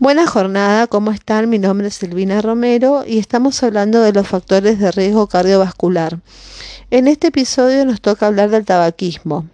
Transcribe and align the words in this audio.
Buena 0.00 0.26
jornada, 0.26 0.86
¿cómo 0.86 1.10
están? 1.10 1.50
Mi 1.50 1.58
nombre 1.58 1.88
es 1.88 1.96
Silvina 1.96 2.40
Romero 2.40 3.04
y 3.06 3.18
estamos 3.18 3.62
hablando 3.62 4.00
de 4.00 4.14
los 4.14 4.26
factores 4.26 4.78
de 4.78 4.90
riesgo 4.90 5.26
cardiovascular. 5.26 6.20
En 6.90 7.06
este 7.06 7.26
episodio 7.26 7.84
nos 7.84 8.00
toca 8.00 8.26
hablar 8.26 8.48
del 8.48 8.64
tabaquismo. 8.64 9.46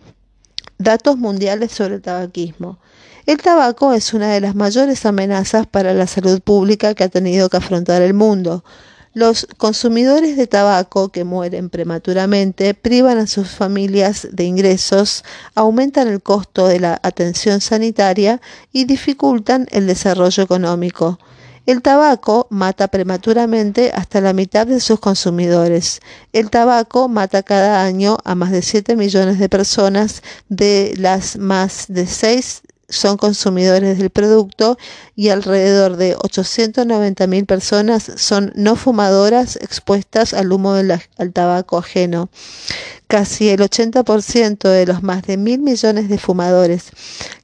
Datos 0.79 1.17
mundiales 1.17 1.73
sobre 1.73 1.97
el 1.97 2.01
tabaquismo. 2.01 2.79
El 3.27 3.39
tabaco 3.39 3.93
es 3.93 4.15
una 4.15 4.29
de 4.29 4.41
las 4.41 4.55
mayores 4.55 5.05
amenazas 5.05 5.67
para 5.67 5.93
la 5.95 6.07
salud 6.07 6.41
pública 6.41 6.95
que 6.95 7.03
ha 7.03 7.09
tenido 7.09 7.49
que 7.49 7.57
afrontar 7.57 8.01
el 8.03 8.15
mundo. 8.15 8.63
Los 9.17 9.49
consumidores 9.57 10.37
de 10.37 10.47
tabaco 10.47 11.09
que 11.09 11.25
mueren 11.25 11.71
prematuramente 11.71 12.75
privan 12.75 13.17
a 13.17 13.27
sus 13.27 13.49
familias 13.49 14.29
de 14.31 14.45
ingresos, 14.45 15.25
aumentan 15.55 16.09
el 16.09 16.21
costo 16.21 16.69
de 16.69 16.81
la 16.81 17.01
atención 17.03 17.63
sanitaria 17.63 18.43
y 18.75 18.85
dificultan 18.85 19.69
el 19.71 19.87
desarrollo 19.87 20.43
económico. 20.43 21.19
El 21.65 21.81
tabaco 21.81 22.47
mata 22.51 22.89
prematuramente 22.89 23.91
hasta 23.95 24.21
la 24.21 24.35
mitad 24.35 24.67
de 24.67 24.81
sus 24.81 25.01
consumidores. 25.01 26.03
El 26.35 26.51
tabaco 26.51 27.09
mata 27.09 27.43
cada 27.43 27.85
año 27.85 28.19
a 28.23 28.35
más 28.35 28.51
de 28.51 28.61
7 28.61 28.97
millones 28.97 29.39
de 29.39 29.49
personas 29.49 30.23
de 30.51 30.93
las 30.99 31.39
más 31.39 31.87
de 31.89 32.07
6 32.07 32.65
son 32.89 33.17
consumidores 33.17 33.99
del 33.99 34.11
producto 34.11 34.79
y 35.15 35.31
alrededor 35.31 35.97
de 35.97 36.17
890 36.17 37.27
mil 37.27 37.47
personas 37.47 38.13
son 38.17 38.53
no 38.55 38.77
fumadoras 38.77 39.57
expuestas 39.57 40.35
al 40.35 40.53
humo 40.53 40.75
del 40.75 41.01
tabaco 41.33 41.79
ajeno. 41.79 42.29
Casi 43.09 43.49
el 43.51 43.61
80% 43.61 44.69
de 44.69 44.87
los 44.87 45.03
más 45.03 45.23
de 45.23 45.37
mil 45.37 45.61
millones 45.61 46.09
de 46.09 46.19
fumadores 46.19 46.93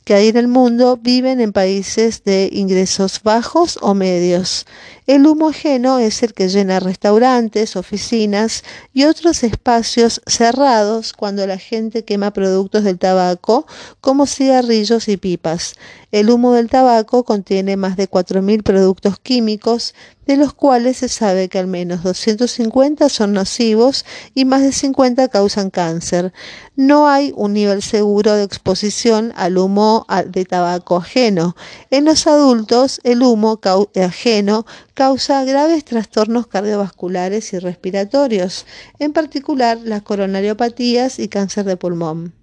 que 0.05 0.15
hay 0.15 0.29
en 0.29 0.37
el 0.37 0.49
mundo 0.49 0.99
viven 1.01 1.41
en 1.41 1.53
países 1.53 2.25
de 2.25 2.49
ingresos 2.53 3.23
bajos 3.23 3.79
o 3.83 3.95
medios. 3.95 4.67
El 5.07 5.27
humo 5.27 5.51
ajeno 5.51 5.99
es 5.99 6.23
el 6.23 6.35
que 6.35 6.49
llena 6.49 6.81
restaurantes, 6.81 7.77
oficinas 7.77 8.65
y 8.93 9.05
otros 9.05 9.45
espacios 9.45 10.21
cerrados 10.27 11.13
cuando 11.13 11.47
la 11.47 11.59
gente 11.59 12.05
quema 12.05 12.33
productos 12.33 12.85
del 12.85 12.99
tabaco 12.99 13.67
como 14.01 14.27
cigarrillos 14.27 15.09
y 15.09 15.17
pipas. 15.17 15.75
El 16.13 16.29
humo 16.29 16.53
del 16.53 16.69
tabaco 16.69 17.25
contiene 17.25 17.79
más 17.79 17.97
de 17.97 18.07
4.000 18.07 18.63
productos 18.63 19.19
químicos, 19.19 19.95
de 20.27 20.37
los 20.37 20.53
cuales 20.53 20.99
se 20.99 21.09
sabe 21.09 21.49
que 21.49 21.59
al 21.59 21.69
menos 21.69 22.03
250 22.03 23.09
son 23.09 23.33
nocivos 23.33 24.05
y 24.35 24.45
más 24.45 24.61
de 24.61 24.73
50 24.73 25.29
causan 25.29 25.71
cáncer. 25.71 26.35
No 26.77 27.09
hay 27.09 27.33
un 27.35 27.55
nivel 27.55 27.81
seguro 27.81 28.35
de 28.35 28.43
exposición 28.43 29.33
al 29.37 29.57
humo 29.57 30.07
de 30.27 30.45
tabaco 30.45 30.97
ajeno. 30.97 31.57
En 31.89 32.05
los 32.05 32.27
adultos, 32.27 33.01
el 33.05 33.23
humo 33.23 33.59
ajeno 33.97 34.67
causa 34.93 35.45
graves 35.45 35.87
trastornos 35.87 36.47
cardiovasculares 36.47 37.55
y 37.55 37.59
respiratorios, 37.59 38.67
en 38.99 39.15
particular 39.15 39.81
las 39.83 40.03
coronariopatías 40.03 41.19
y 41.19 41.29
cáncer 41.29 41.65
de 41.65 41.79
pulmón. 41.79 42.42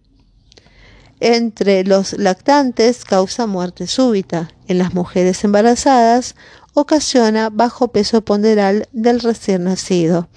Entre 1.22 1.84
los 1.84 2.14
lactantes 2.14 3.04
causa 3.04 3.46
muerte 3.46 3.88
súbita. 3.88 4.52
En 4.68 4.78
las 4.78 4.94
mujeres 4.94 5.44
embarazadas 5.44 6.36
ocasiona 6.74 7.50
bajo 7.50 7.90
peso 7.90 8.22
ponderal 8.22 8.88
del 8.94 9.20
recién 9.20 9.66
nacido. 9.66 10.30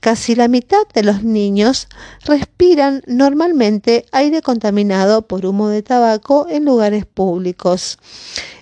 Casi 0.00 0.34
la 0.34 0.48
mitad 0.48 0.82
de 0.94 1.04
los 1.04 1.22
niños 1.22 1.86
respiran 2.24 3.02
normalmente 3.06 4.04
aire 4.10 4.42
contaminado 4.42 5.22
por 5.22 5.46
humo 5.46 5.68
de 5.68 5.82
tabaco 5.82 6.46
en 6.48 6.64
lugares 6.64 7.06
públicos. 7.06 7.98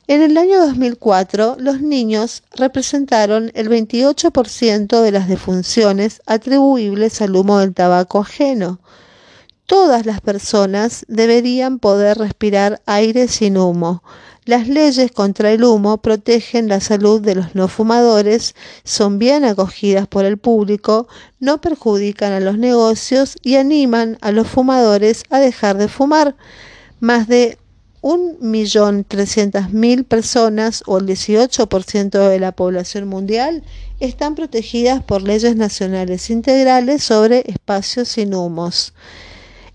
En 0.07 0.21
el 0.21 0.37
año 0.37 0.61
2004, 0.67 1.57
los 1.59 1.81
niños 1.81 2.43
representaron 2.55 3.51
el 3.55 3.71
28% 3.71 5.01
de 5.01 5.11
las 5.13 5.29
defunciones 5.29 6.21
atribuibles 6.27 7.23
al 7.23 7.35
humo 7.35 7.59
del 7.59 7.73
tabaco 7.73 8.21
ajeno 8.21 8.81
todas 9.67 10.07
las 10.07 10.21
personas 10.21 11.05
deberían 11.09 11.79
poder 11.79 12.19
respirar 12.19 12.83
aire 12.87 13.29
sin 13.29 13.57
humo. 13.57 14.03
Las 14.45 14.69
leyes 14.69 15.11
contra 15.11 15.53
el 15.53 15.65
humo 15.65 15.99
protegen 15.99 16.69
la 16.69 16.81
salud 16.81 17.23
de 17.23 17.35
los 17.35 17.55
no 17.55 17.67
fumadores, 17.67 18.55
son 18.85 19.19
bien 19.19 19.45
acogidas 19.45 20.07
por 20.07 20.27
el 20.27 20.37
público, 20.37 21.09
no 21.41 21.63
perjudican 21.63 22.33
a 22.33 22.41
los 22.41 22.59
negocios 22.59 23.39
y 23.43 23.57
animan 23.57 24.19
a 24.21 24.33
los 24.33 24.47
fumadores 24.47 25.23
a 25.31 25.39
dejar 25.39 25.79
de 25.79 25.89
fumar. 25.89 26.37
Más 27.01 27.27
de 27.27 27.57
1.300.000 28.03 30.05
personas 30.05 30.83
o 30.85 30.99
el 30.99 31.07
18% 31.07 32.29
de 32.29 32.39
la 32.39 32.53
población 32.53 33.09
mundial 33.09 33.63
están 33.99 34.35
protegidas 34.35 35.03
por 35.03 35.23
leyes 35.23 35.57
nacionales 35.57 36.29
integrales 36.29 37.03
sobre 37.03 37.45
espacios 37.47 38.09
sin 38.09 38.35
humos. 38.35 38.93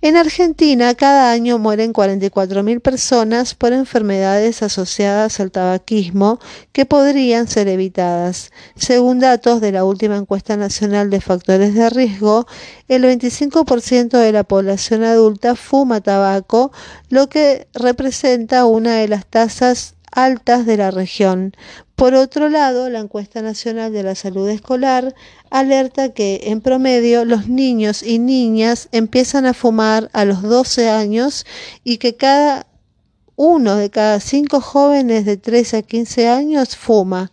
En 0.01 0.15
Argentina, 0.15 0.95
cada 0.95 1.29
año 1.29 1.59
mueren 1.59 1.91
44.000 1.91 2.79
personas 2.79 3.53
por 3.53 3.73
enfermedades 3.73 4.63
asociadas 4.63 5.41
al 5.41 5.51
tabaquismo 5.51 6.39
que 6.71 6.85
podrían 6.85 7.49
ser 7.49 7.67
evitadas. 7.67 8.51
Según 8.77 9.19
datos 9.19 9.59
de 9.59 9.73
la 9.73 9.83
última 9.83 10.15
encuesta 10.15 10.55
nacional 10.55 11.09
de 11.09 11.19
factores 11.19 11.73
de 11.73 11.89
riesgo, 11.89 12.47
el 12.87 13.03
25% 13.03 14.17
de 14.17 14.31
la 14.31 14.45
población 14.45 15.03
adulta 15.03 15.57
fuma 15.57 15.99
tabaco, 15.99 16.71
lo 17.09 17.27
que 17.27 17.67
representa 17.73 18.65
una 18.65 18.95
de 18.95 19.09
las 19.09 19.25
tasas 19.25 19.95
altas 20.11 20.65
de 20.65 20.77
la 20.77 20.91
región. 20.91 21.53
Por 21.95 22.13
otro 22.13 22.49
lado, 22.49 22.89
la 22.89 22.99
encuesta 22.99 23.41
nacional 23.41 23.91
de 23.91 24.03
la 24.03 24.15
salud 24.15 24.47
escolar 24.47 25.13
alerta 25.49 26.13
que 26.13 26.41
en 26.45 26.61
promedio 26.61 27.25
los 27.25 27.47
niños 27.47 28.03
y 28.03 28.19
niñas 28.19 28.87
empiezan 28.91 29.45
a 29.45 29.53
fumar 29.53 30.09
a 30.13 30.25
los 30.25 30.41
12 30.41 30.89
años 30.89 31.45
y 31.83 31.97
que 31.97 32.15
cada 32.15 32.67
uno 33.35 33.75
de 33.75 33.89
cada 33.89 34.19
cinco 34.19 34.61
jóvenes 34.61 35.25
de 35.25 35.37
13 35.37 35.77
a 35.77 35.81
15 35.81 36.27
años 36.27 36.75
fuma. 36.75 37.31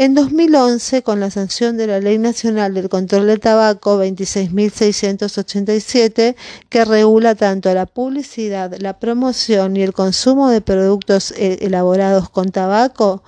En 0.00 0.14
2011, 0.14 1.02
con 1.02 1.18
la 1.18 1.28
sanción 1.28 1.76
de 1.76 1.88
la 1.88 1.98
Ley 1.98 2.18
Nacional 2.18 2.72
del 2.72 2.88
Control 2.88 3.26
del 3.26 3.40
Tabaco 3.40 4.00
26.687, 4.00 6.36
que 6.68 6.84
regula 6.84 7.34
tanto 7.34 7.74
la 7.74 7.84
publicidad, 7.84 8.76
la 8.78 9.00
promoción 9.00 9.76
y 9.76 9.82
el 9.82 9.92
consumo 9.92 10.50
de 10.50 10.60
productos 10.60 11.32
eh, 11.32 11.58
elaborados 11.62 12.30
con 12.30 12.52
tabaco, 12.52 13.24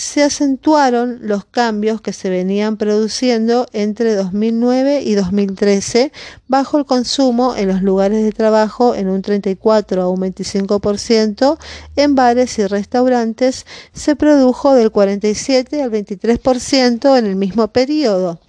se 0.00 0.22
acentuaron 0.22 1.18
los 1.20 1.44
cambios 1.44 2.00
que 2.00 2.14
se 2.14 2.30
venían 2.30 2.78
produciendo 2.78 3.66
entre 3.74 4.14
2009 4.14 5.02
y 5.02 5.14
2013 5.14 6.10
bajo 6.48 6.78
el 6.78 6.86
consumo 6.86 7.54
en 7.54 7.68
los 7.68 7.82
lugares 7.82 8.24
de 8.24 8.32
trabajo 8.32 8.94
en 8.94 9.10
un 9.10 9.20
34 9.20 10.00
a 10.00 10.08
un 10.08 10.20
25%, 10.20 11.58
en 11.96 12.14
bares 12.14 12.58
y 12.58 12.66
restaurantes 12.66 13.66
se 13.92 14.16
produjo 14.16 14.72
del 14.72 14.90
47 14.90 15.82
al 15.82 15.90
23% 15.90 17.18
en 17.18 17.26
el 17.26 17.36
mismo 17.36 17.68
periodo. 17.68 18.40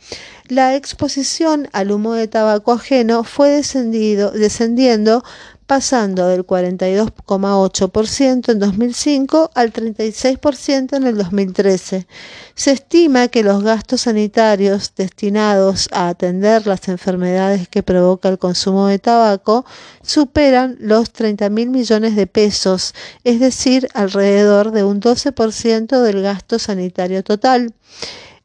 La 0.52 0.76
exposición 0.76 1.70
al 1.72 1.92
humo 1.92 2.14
de 2.14 2.28
tabaco 2.28 2.74
ajeno 2.74 3.24
fue 3.24 3.50
descendiendo 3.50 5.24
pasando 5.72 6.28
del 6.28 6.44
42,8% 6.46 8.52
en 8.52 8.60
2005 8.60 9.52
al 9.56 9.72
36% 9.72 10.98
en 10.98 11.08
el 11.08 11.18
2013. 11.18 12.08
Se 12.56 12.72
estima 12.72 13.30
que 13.30 13.42
los 13.42 13.64
gastos 13.64 14.02
sanitarios 14.02 14.92
destinados 14.98 15.88
a 15.94 16.10
atender 16.10 16.68
las 16.68 16.90
enfermedades 16.90 17.70
que 17.70 17.84
provoca 17.84 18.28
el 18.28 18.38
consumo 18.38 18.88
de 18.88 19.00
tabaco 19.00 19.64
superan 20.04 20.76
los 20.82 21.14
30 21.14 21.50
mil 21.50 21.70
millones 21.70 22.18
de 22.18 22.28
pesos, 22.28 22.94
es 23.24 23.40
decir, 23.40 23.88
alrededor 23.94 24.72
de 24.72 24.84
un 24.84 25.00
12% 25.00 26.02
del 26.02 26.22
gasto 26.22 26.60
sanitario 26.60 27.24
total. 27.24 27.74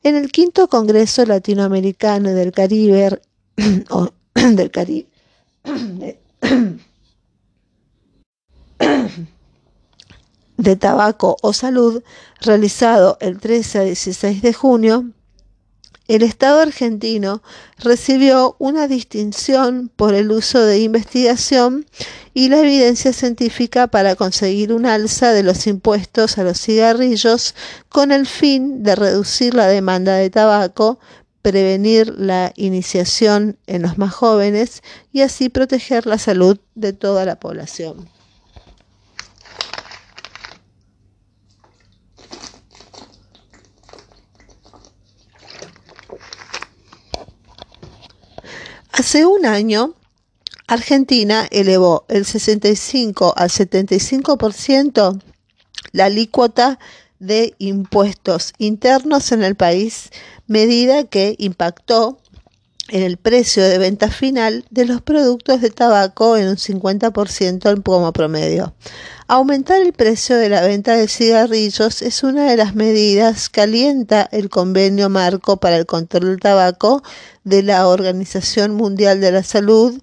En 0.04 0.14
el 0.14 0.30
quinto 0.30 0.68
Congreso 0.68 1.26
Latinoamericano 1.26 2.30
del 2.30 2.52
Caribe, 2.52 3.20
del 4.36 4.70
Caribe, 4.70 5.08
de 10.56 10.76
tabaco 10.76 11.36
o 11.42 11.52
salud 11.52 12.02
realizado 12.40 13.18
el 13.20 13.38
13 13.38 13.78
a 13.78 13.82
16 13.82 14.42
de 14.42 14.52
junio, 14.52 15.04
el 16.08 16.22
Estado 16.22 16.60
argentino 16.60 17.42
recibió 17.78 18.54
una 18.60 18.86
distinción 18.86 19.90
por 19.96 20.14
el 20.14 20.30
uso 20.30 20.60
de 20.60 20.78
investigación 20.78 21.84
y 22.32 22.48
la 22.48 22.60
evidencia 22.60 23.12
científica 23.12 23.88
para 23.88 24.14
conseguir 24.14 24.72
un 24.72 24.86
alza 24.86 25.32
de 25.32 25.42
los 25.42 25.66
impuestos 25.66 26.38
a 26.38 26.44
los 26.44 26.60
cigarrillos 26.60 27.56
con 27.88 28.12
el 28.12 28.26
fin 28.26 28.84
de 28.84 28.94
reducir 28.94 29.54
la 29.54 29.66
demanda 29.66 30.14
de 30.14 30.30
tabaco, 30.30 31.00
prevenir 31.42 32.14
la 32.16 32.52
iniciación 32.54 33.58
en 33.66 33.82
los 33.82 33.98
más 33.98 34.14
jóvenes 34.14 34.82
y 35.12 35.22
así 35.22 35.48
proteger 35.48 36.06
la 36.06 36.18
salud 36.18 36.58
de 36.76 36.92
toda 36.92 37.24
la 37.24 37.40
población. 37.40 38.08
Hace 48.98 49.26
un 49.26 49.44
año, 49.44 49.92
Argentina 50.66 51.46
elevó 51.50 52.06
el 52.08 52.24
65 52.24 53.34
al 53.36 53.50
75% 53.50 55.20
la 55.92 56.06
alícuota 56.06 56.78
de 57.18 57.54
impuestos 57.58 58.54
internos 58.56 59.32
en 59.32 59.44
el 59.44 59.54
país, 59.54 60.08
medida 60.46 61.04
que 61.04 61.34
impactó 61.36 62.16
en 62.88 63.02
el 63.02 63.16
precio 63.16 63.64
de 63.64 63.78
venta 63.78 64.10
final 64.10 64.64
de 64.70 64.84
los 64.84 65.02
productos 65.02 65.60
de 65.60 65.70
tabaco 65.70 66.36
en 66.36 66.48
un 66.48 66.56
50% 66.56 67.82
como 67.82 68.12
promedio. 68.12 68.74
Aumentar 69.28 69.82
el 69.82 69.92
precio 69.92 70.36
de 70.36 70.48
la 70.48 70.62
venta 70.62 70.94
de 70.94 71.08
cigarrillos 71.08 72.00
es 72.02 72.22
una 72.22 72.48
de 72.48 72.56
las 72.56 72.76
medidas 72.76 73.48
que 73.48 73.60
alienta 73.60 74.28
el 74.30 74.48
convenio 74.48 75.08
marco 75.08 75.56
para 75.56 75.76
el 75.76 75.86
control 75.86 76.30
del 76.30 76.40
tabaco 76.40 77.02
de 77.42 77.64
la 77.64 77.88
Organización 77.88 78.74
Mundial 78.74 79.20
de 79.20 79.32
la 79.32 79.42
Salud, 79.42 80.00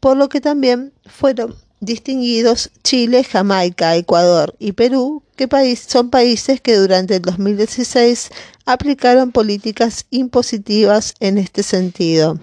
por 0.00 0.16
lo 0.16 0.28
que 0.30 0.40
también 0.40 0.92
fueron 1.04 1.54
distinguidos 1.82 2.70
Chile, 2.84 3.24
Jamaica, 3.24 3.96
Ecuador 3.96 4.54
y 4.60 4.72
Perú, 4.72 5.24
que 5.36 5.48
son 5.76 6.10
países 6.10 6.60
que 6.60 6.76
durante 6.76 7.16
el 7.16 7.22
2016 7.22 8.30
aplicaron 8.64 9.32
políticas 9.32 10.06
impositivas 10.10 11.14
en 11.18 11.38
este 11.38 11.64
sentido. 11.64 12.38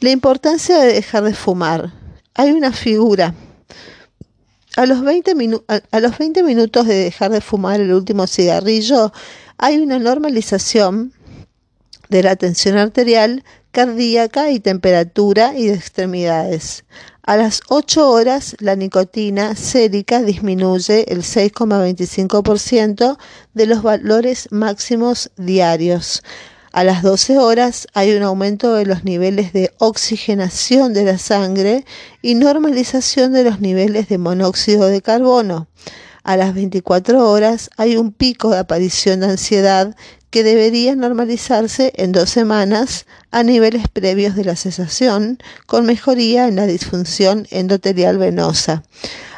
La 0.00 0.10
importancia 0.10 0.78
de 0.78 0.92
dejar 0.92 1.24
de 1.24 1.34
fumar. 1.34 1.92
Hay 2.34 2.52
una 2.52 2.72
figura. 2.72 3.34
A 4.76 4.86
los, 4.86 5.02
20 5.02 5.34
a 5.90 6.00
los 6.00 6.16
20 6.16 6.42
minutos 6.44 6.86
de 6.86 6.94
dejar 6.94 7.32
de 7.32 7.40
fumar 7.40 7.80
el 7.80 7.92
último 7.92 8.26
cigarrillo, 8.26 9.12
hay 9.58 9.78
una 9.78 9.98
normalización 9.98 11.12
de 12.08 12.22
la 12.22 12.36
tensión 12.36 12.78
arterial, 12.78 13.42
cardíaca 13.72 14.50
y 14.50 14.60
temperatura 14.60 15.54
y 15.56 15.66
de 15.66 15.74
extremidades. 15.74 16.84
A 17.24 17.36
las 17.36 17.60
8 17.68 18.10
horas, 18.10 18.56
la 18.58 18.74
nicotina 18.74 19.54
sérica 19.54 20.22
disminuye 20.22 21.04
el 21.12 21.22
6,25% 21.22 23.16
de 23.54 23.66
los 23.66 23.84
valores 23.84 24.48
máximos 24.50 25.30
diarios. 25.36 26.24
A 26.72 26.82
las 26.82 27.04
12 27.04 27.38
horas 27.38 27.86
hay 27.94 28.16
un 28.16 28.24
aumento 28.24 28.74
de 28.74 28.86
los 28.86 29.04
niveles 29.04 29.52
de 29.52 29.72
oxigenación 29.78 30.94
de 30.94 31.04
la 31.04 31.16
sangre 31.16 31.84
y 32.22 32.34
normalización 32.34 33.32
de 33.32 33.44
los 33.44 33.60
niveles 33.60 34.08
de 34.08 34.18
monóxido 34.18 34.88
de 34.88 35.00
carbono. 35.00 35.68
A 36.24 36.36
las 36.36 36.54
24 36.54 37.30
horas 37.30 37.70
hay 37.76 37.96
un 37.96 38.10
pico 38.10 38.50
de 38.50 38.58
aparición 38.58 39.20
de 39.20 39.26
ansiedad 39.26 39.94
que 40.30 40.42
debería 40.42 40.96
normalizarse 40.96 41.92
en 41.94 42.10
dos 42.10 42.30
semanas 42.30 43.06
a 43.32 43.42
niveles 43.42 43.88
previos 43.88 44.36
de 44.36 44.44
la 44.44 44.56
cesación, 44.56 45.38
con 45.66 45.86
mejoría 45.86 46.46
en 46.46 46.56
la 46.56 46.66
disfunción 46.66 47.46
endotelial 47.50 48.18
venosa. 48.18 48.84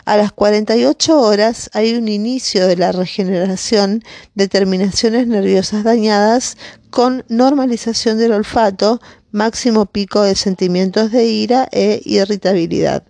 A 0.04 0.18
las 0.18 0.32
48 0.32 1.18
horas 1.18 1.70
hay 1.72 1.94
un 1.94 2.08
inicio 2.08 2.66
de 2.66 2.76
la 2.76 2.92
regeneración 2.92 4.02
de 4.34 4.48
terminaciones 4.48 5.26
nerviosas 5.26 5.82
dañadas 5.82 6.58
con 6.90 7.24
normalización 7.28 8.18
del 8.18 8.32
olfato, 8.32 9.00
máximo 9.30 9.86
pico 9.86 10.22
de 10.22 10.34
sentimientos 10.34 11.10
de 11.10 11.24
ira 11.24 11.68
e 11.72 12.02
irritabilidad. 12.04 13.04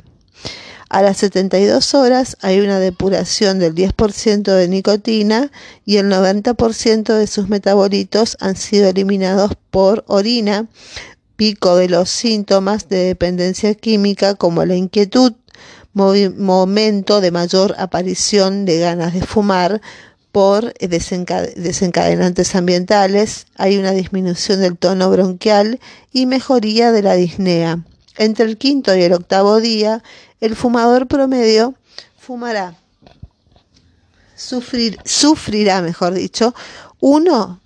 A 0.95 1.03
las 1.03 1.17
72 1.17 1.93
horas 1.95 2.37
hay 2.41 2.61
una 2.61 2.79
depuración 2.79 3.59
del 3.59 3.75
10% 3.75 4.43
de 4.45 4.69
nicotina 4.69 5.51
y 5.85 5.97
el 5.97 6.07
90% 6.07 7.15
de 7.15 7.27
sus 7.27 7.49
metabolitos 7.49 8.37
han 8.39 8.55
sido 8.55 8.91
eliminados 8.91 9.51
por 9.73 10.05
orina, 10.07 10.69
pico 11.35 11.75
de 11.75 11.89
los 11.89 12.11
síntomas 12.11 12.89
de 12.89 12.99
dependencia 12.99 13.75
química 13.75 14.37
como 14.37 14.65
la 14.65 14.77
inquietud, 14.77 15.33
momento 15.95 17.21
de 17.21 17.33
mayor 17.33 17.75
aparición 17.77 18.65
de 18.65 18.79
ganas 18.79 19.15
de 19.15 19.23
fumar 19.23 19.81
por 20.31 20.75
desencadenantes 20.75 22.55
ambientales, 22.55 23.47
hay 23.57 23.79
una 23.79 23.91
disminución 23.91 24.61
del 24.61 24.79
tono 24.79 25.11
bronquial 25.11 25.81
y 26.13 26.27
mejoría 26.27 26.93
de 26.93 27.03
la 27.03 27.15
disnea. 27.15 27.83
Entre 28.17 28.45
el 28.45 28.59
quinto 28.59 28.95
y 28.95 29.03
el 29.03 29.13
octavo 29.13 29.61
día, 29.61 30.01
el 30.45 30.57
fumador 30.57 31.07
promedio 31.07 31.75
fumará, 32.19 32.77
sufrir, 34.37 34.99
sufrirá, 35.05 35.81
mejor 35.81 36.13
dicho, 36.13 36.55
uno, 37.01 37.61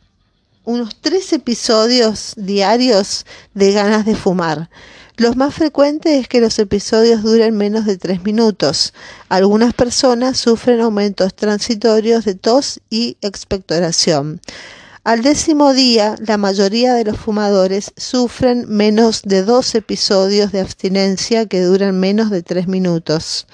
unos 0.65 1.01
tres 1.01 1.33
episodios 1.33 2.35
diarios 2.37 3.27
de 3.55 3.73
ganas 3.73 4.07
de 4.07 4.15
fumar. 4.15 4.71
Los 5.17 5.35
más 5.35 5.55
frecuentes 5.55 6.21
es 6.21 6.29
que 6.29 6.41
los 6.41 6.57
episodios 6.61 7.25
duren 7.25 7.57
menos 7.57 7.85
de 7.85 7.97
tres 7.97 8.23
minutos. 8.23 8.95
Algunas 9.29 9.75
personas 9.75 10.39
sufren 10.39 10.81
aumentos 10.81 11.35
transitorios 11.35 12.25
de 12.25 12.37
tos 12.37 12.81
y 12.91 13.17
expectoración. 13.23 14.41
Al 15.09 15.23
décimo 15.23 15.73
día, 15.73 16.17
la 16.19 16.37
mayoría 16.37 16.93
de 16.93 17.03
los 17.03 17.17
fumadores 17.17 17.95
sufren 17.97 18.67
menos 18.69 19.23
de 19.23 19.43
dos 19.43 19.75
episodios 19.75 20.53
de 20.53 20.61
abstinencia 20.61 21.47
que 21.47 21.63
duran 21.63 21.99
menos 21.99 22.29
de 22.29 22.43
tres 22.43 22.69
minutos. 22.69 23.47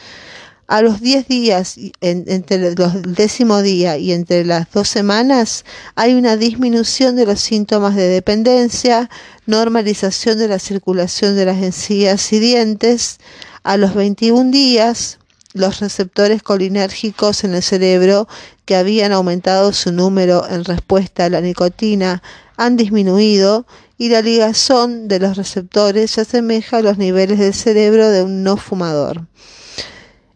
A 0.67 0.83
los 0.83 1.01
diez 1.01 1.29
días, 1.29 1.77
entre 2.01 2.57
el 2.57 2.75
décimo 3.15 3.63
día 3.63 3.97
y 3.99 4.11
entre 4.11 4.45
las 4.45 4.69
dos 4.73 4.89
semanas, 4.89 5.65
hay 5.95 6.15
una 6.15 6.37
disminución 6.37 7.15
de 7.15 7.27
los 7.27 7.39
síntomas 7.39 7.95
de 7.95 8.09
dependencia, 8.09 9.09
normalización 9.47 10.39
de 10.39 10.49
la 10.49 10.59
circulación 10.59 11.37
de 11.37 11.45
las 11.45 11.63
encías 11.63 12.33
y 12.33 12.41
dientes. 12.41 13.19
A 13.63 13.77
los 13.77 13.95
21 13.95 14.51
días, 14.51 15.21
los 15.55 15.79
receptores 15.79 16.43
colinérgicos 16.43 17.45
en 17.45 17.55
el 17.55 17.63
cerebro 17.63 18.27
que 18.65 18.75
habían 18.75 19.13
aumentado 19.13 19.73
su 19.73 19.93
número 19.93 20.47
en 20.51 20.65
respuesta 20.65 21.25
a 21.25 21.31
la 21.31 21.41
nicotina 21.41 22.23
han 22.57 22.77
disminuido 22.77 23.65
y 23.97 24.09
la 24.09 24.21
ligazón 24.21 25.07
de 25.07 25.21
los 25.21 25.37
receptores 25.37 26.11
se 26.11 26.23
asemeja 26.23 26.79
a 26.79 26.83
los 26.83 26.99
niveles 26.99 27.39
del 27.39 27.55
cerebro 27.55 28.11
de 28.11 28.25
un 28.25 28.43
no 28.43 28.57
fumador. 28.57 29.29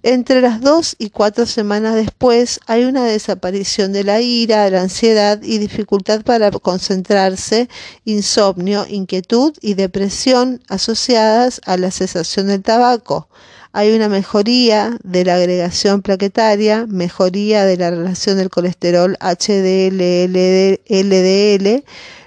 Entre 0.04 0.40
las 0.40 0.60
dos 0.60 0.94
y 1.00 1.10
cuatro 1.10 1.44
semanas 1.46 1.96
después 1.96 2.60
hay 2.68 2.84
una 2.84 3.04
desaparición 3.04 3.92
de 3.92 4.04
la 4.04 4.20
ira, 4.20 4.70
la 4.70 4.82
ansiedad 4.82 5.42
y 5.42 5.58
dificultad 5.58 6.22
para 6.22 6.52
concentrarse, 6.52 7.68
insomnio, 8.04 8.86
inquietud 8.88 9.52
y 9.60 9.74
depresión 9.74 10.62
asociadas 10.68 11.60
a 11.66 11.76
la 11.76 11.90
cesación 11.90 12.46
del 12.46 12.62
tabaco 12.62 13.28
hay 13.72 13.94
una 13.94 14.08
mejoría 14.08 14.96
de 15.04 15.24
la 15.24 15.34
agregación 15.36 16.02
plaquetaria, 16.02 16.86
mejoría 16.88 17.64
de 17.64 17.76
la 17.76 17.90
relación 17.90 18.38
del 18.38 18.50
colesterol 18.50 19.16
HDL-LDL, 19.20 19.64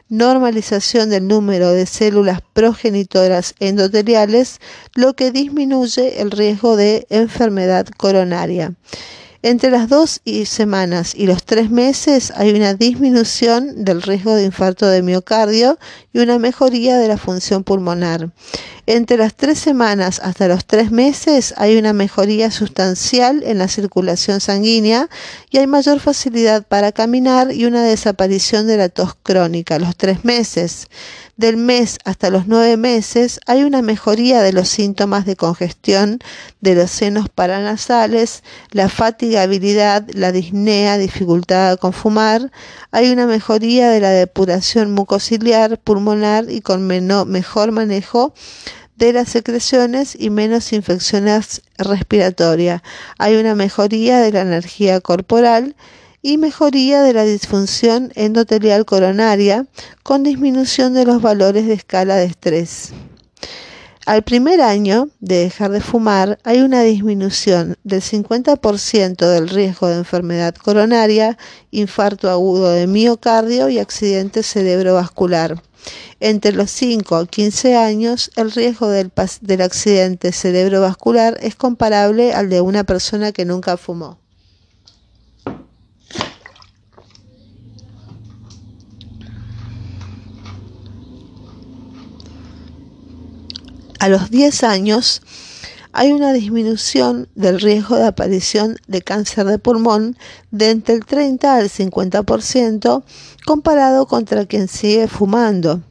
normalización 0.09 1.09
del 1.09 1.27
número 1.27 1.71
de 1.71 1.85
células 1.85 2.41
progenitoras 2.53 3.55
endoteliales, 3.59 4.59
lo 4.93 5.13
que 5.15 5.31
disminuye 5.31 6.21
el 6.21 6.31
riesgo 6.31 6.75
de 6.75 7.07
enfermedad 7.09 7.87
coronaria. 7.97 8.73
Entre 9.43 9.71
las 9.71 9.89
dos 9.89 10.21
semanas 10.45 11.15
y 11.15 11.25
los 11.25 11.43
tres 11.43 11.71
meses 11.71 12.31
hay 12.35 12.51
una 12.51 12.75
disminución 12.75 13.83
del 13.83 14.03
riesgo 14.03 14.35
de 14.35 14.45
infarto 14.45 14.85
de 14.85 15.01
miocardio 15.01 15.79
y 16.13 16.19
una 16.19 16.37
mejoría 16.37 16.99
de 16.99 17.07
la 17.07 17.17
función 17.17 17.63
pulmonar. 17.63 18.29
Entre 18.87 19.15
las 19.15 19.35
tres 19.35 19.59
semanas 19.59 20.19
hasta 20.23 20.47
los 20.47 20.65
tres 20.65 20.91
meses 20.91 21.53
hay 21.57 21.77
una 21.77 21.93
mejoría 21.93 22.49
sustancial 22.49 23.43
en 23.45 23.59
la 23.59 23.67
circulación 23.67 24.41
sanguínea 24.41 25.07
y 25.51 25.59
hay 25.59 25.67
mayor 25.67 25.99
facilidad 25.99 26.65
para 26.65 26.91
caminar 26.91 27.51
y 27.53 27.65
una 27.65 27.83
desaparición 27.83 28.65
de 28.65 28.77
la 28.77 28.89
tos 28.89 29.15
crónica. 29.21 29.77
Los 29.77 29.95
tres 29.95 30.25
meses 30.25 30.87
del 31.37 31.57
mes 31.57 31.97
hasta 32.05 32.29
los 32.29 32.47
nueve 32.47 32.77
meses 32.77 33.39
hay 33.45 33.63
una 33.63 33.81
mejoría 33.81 34.41
de 34.41 34.53
los 34.53 34.69
síntomas 34.69 35.25
de 35.25 35.35
congestión 35.35 36.19
de 36.59 36.75
los 36.75 36.91
senos 36.91 37.29
paranasales, 37.29 38.43
la 38.71 38.89
fatigabilidad, 38.89 40.07
la 40.13 40.31
disnea, 40.31 40.97
dificultad 40.97 41.77
con 41.77 41.93
fumar, 41.93 42.51
hay 42.91 43.11
una 43.11 43.25
mejoría 43.25 43.89
de 43.89 43.99
la 43.99 44.11
depuración 44.11 44.91
mucociliar, 44.91 45.79
pulmonar 45.79 46.49
y 46.49 46.61
con 46.61 46.85
mejor 46.85 47.71
manejo 47.71 48.33
las 49.01 49.29
secreciones 49.29 50.15
y 50.17 50.29
menos 50.29 50.73
infecciones 50.73 51.63
respiratorias. 51.79 52.83
Hay 53.17 53.35
una 53.35 53.55
mejoría 53.55 54.19
de 54.19 54.31
la 54.31 54.41
energía 54.41 55.01
corporal 55.01 55.75
y 56.21 56.37
mejoría 56.37 57.01
de 57.01 57.13
la 57.13 57.23
disfunción 57.23 58.11
endotelial 58.13 58.85
coronaria 58.85 59.65
con 60.03 60.21
disminución 60.21 60.93
de 60.93 61.05
los 61.05 61.19
valores 61.19 61.65
de 61.65 61.73
escala 61.73 62.15
de 62.15 62.25
estrés. 62.25 62.93
Al 64.05 64.23
primer 64.23 64.61
año 64.61 65.09
de 65.19 65.39
dejar 65.39 65.71
de 65.71 65.81
fumar 65.81 66.39
hay 66.43 66.61
una 66.61 66.81
disminución 66.81 67.77
del 67.83 68.01
50% 68.01 69.15
del 69.27 69.49
riesgo 69.49 69.87
de 69.87 69.95
enfermedad 69.97 70.55
coronaria, 70.55 71.37
infarto 71.71 72.29
agudo 72.29 72.71
de 72.71 72.87
miocardio 72.87 73.69
y 73.69 73.79
accidente 73.79 74.43
cerebrovascular. 74.43 75.61
Entre 76.19 76.51
los 76.51 76.69
5 76.71 77.15
a 77.15 77.25
15 77.25 77.75
años, 77.75 78.31
el 78.35 78.51
riesgo 78.51 78.89
del, 78.89 79.11
del 79.41 79.61
accidente 79.61 80.31
cerebrovascular 80.31 81.37
es 81.41 81.55
comparable 81.55 82.33
al 82.33 82.49
de 82.49 82.61
una 82.61 82.83
persona 82.83 83.31
que 83.31 83.45
nunca 83.45 83.77
fumó. 83.77 84.19
A 93.99 94.09
los 94.09 94.31
10 94.31 94.63
años 94.63 95.21
hay 95.93 96.11
una 96.11 96.33
disminución 96.33 97.27
del 97.35 97.59
riesgo 97.59 97.95
de 97.97 98.05
aparición 98.05 98.77
de 98.87 99.01
cáncer 99.01 99.45
de 99.45 99.59
pulmón 99.59 100.17
de 100.51 100.69
entre 100.69 100.95
el 100.95 101.05
30 101.05 101.55
al 101.55 101.69
50% 101.69 103.03
comparado 103.45 104.05
contra 104.05 104.45
quien 104.45 104.67
sigue 104.67 105.07
fumando. 105.07 105.81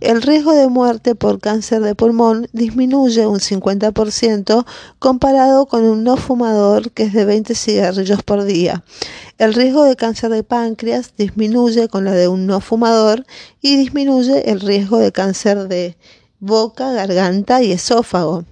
El 0.00 0.20
riesgo 0.20 0.52
de 0.52 0.68
muerte 0.68 1.14
por 1.14 1.40
cáncer 1.40 1.80
de 1.80 1.94
pulmón 1.94 2.48
disminuye 2.52 3.26
un 3.26 3.38
50% 3.38 4.66
comparado 4.98 5.64
con 5.64 5.84
un 5.84 6.04
no 6.04 6.18
fumador 6.18 6.90
que 6.90 7.04
es 7.04 7.14
de 7.14 7.24
20 7.24 7.54
cigarrillos 7.54 8.22
por 8.22 8.44
día. 8.44 8.84
El 9.38 9.54
riesgo 9.54 9.84
de 9.84 9.96
cáncer 9.96 10.30
de 10.30 10.42
páncreas 10.42 11.14
disminuye 11.16 11.88
con 11.88 12.04
la 12.04 12.12
de 12.12 12.28
un 12.28 12.46
no 12.46 12.60
fumador 12.60 13.24
y 13.62 13.78
disminuye 13.78 14.50
el 14.50 14.60
riesgo 14.60 14.98
de 14.98 15.12
cáncer 15.12 15.66
de 15.66 15.96
boca, 16.40 16.92
garganta 16.92 17.62
y 17.62 17.72
esófago. 17.72 18.44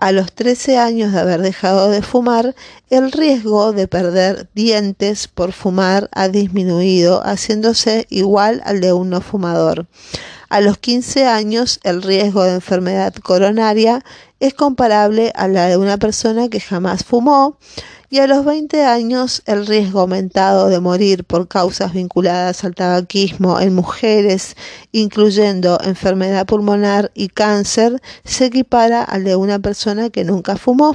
A 0.00 0.12
los 0.12 0.32
13 0.32 0.78
años 0.78 1.10
de 1.10 1.18
haber 1.18 1.42
dejado 1.42 1.90
de 1.90 2.02
fumar, 2.02 2.54
el 2.88 3.10
riesgo 3.10 3.72
de 3.72 3.88
perder 3.88 4.48
dientes 4.54 5.26
por 5.26 5.52
fumar 5.52 6.08
ha 6.12 6.28
disminuido, 6.28 7.20
haciéndose 7.26 8.06
igual 8.08 8.62
al 8.64 8.80
de 8.80 8.92
un 8.92 9.10
no 9.10 9.20
fumador. 9.20 9.88
A 10.50 10.60
los 10.60 10.78
15 10.78 11.26
años, 11.26 11.80
el 11.82 12.02
riesgo 12.02 12.44
de 12.44 12.54
enfermedad 12.54 13.12
coronaria 13.12 14.04
es 14.38 14.54
comparable 14.54 15.32
a 15.34 15.48
la 15.48 15.66
de 15.66 15.76
una 15.76 15.96
persona 15.96 16.48
que 16.48 16.60
jamás 16.60 17.02
fumó 17.04 17.58
y 18.10 18.18
a 18.20 18.26
los 18.26 18.44
20 18.44 18.84
años 18.84 19.42
el 19.44 19.66
riesgo 19.66 20.00
aumentado 20.00 20.68
de 20.68 20.80
morir 20.80 21.24
por 21.24 21.46
causas 21.46 21.92
vinculadas 21.92 22.64
al 22.64 22.74
tabaquismo 22.74 23.60
en 23.60 23.74
mujeres, 23.74 24.56
incluyendo 24.92 25.78
enfermedad 25.82 26.46
pulmonar 26.46 27.10
y 27.14 27.28
cáncer, 27.28 28.00
se 28.24 28.46
equipara 28.46 29.02
al 29.02 29.24
de 29.24 29.36
una 29.36 29.58
persona 29.58 30.08
que 30.08 30.24
nunca 30.24 30.56
fumó. 30.56 30.94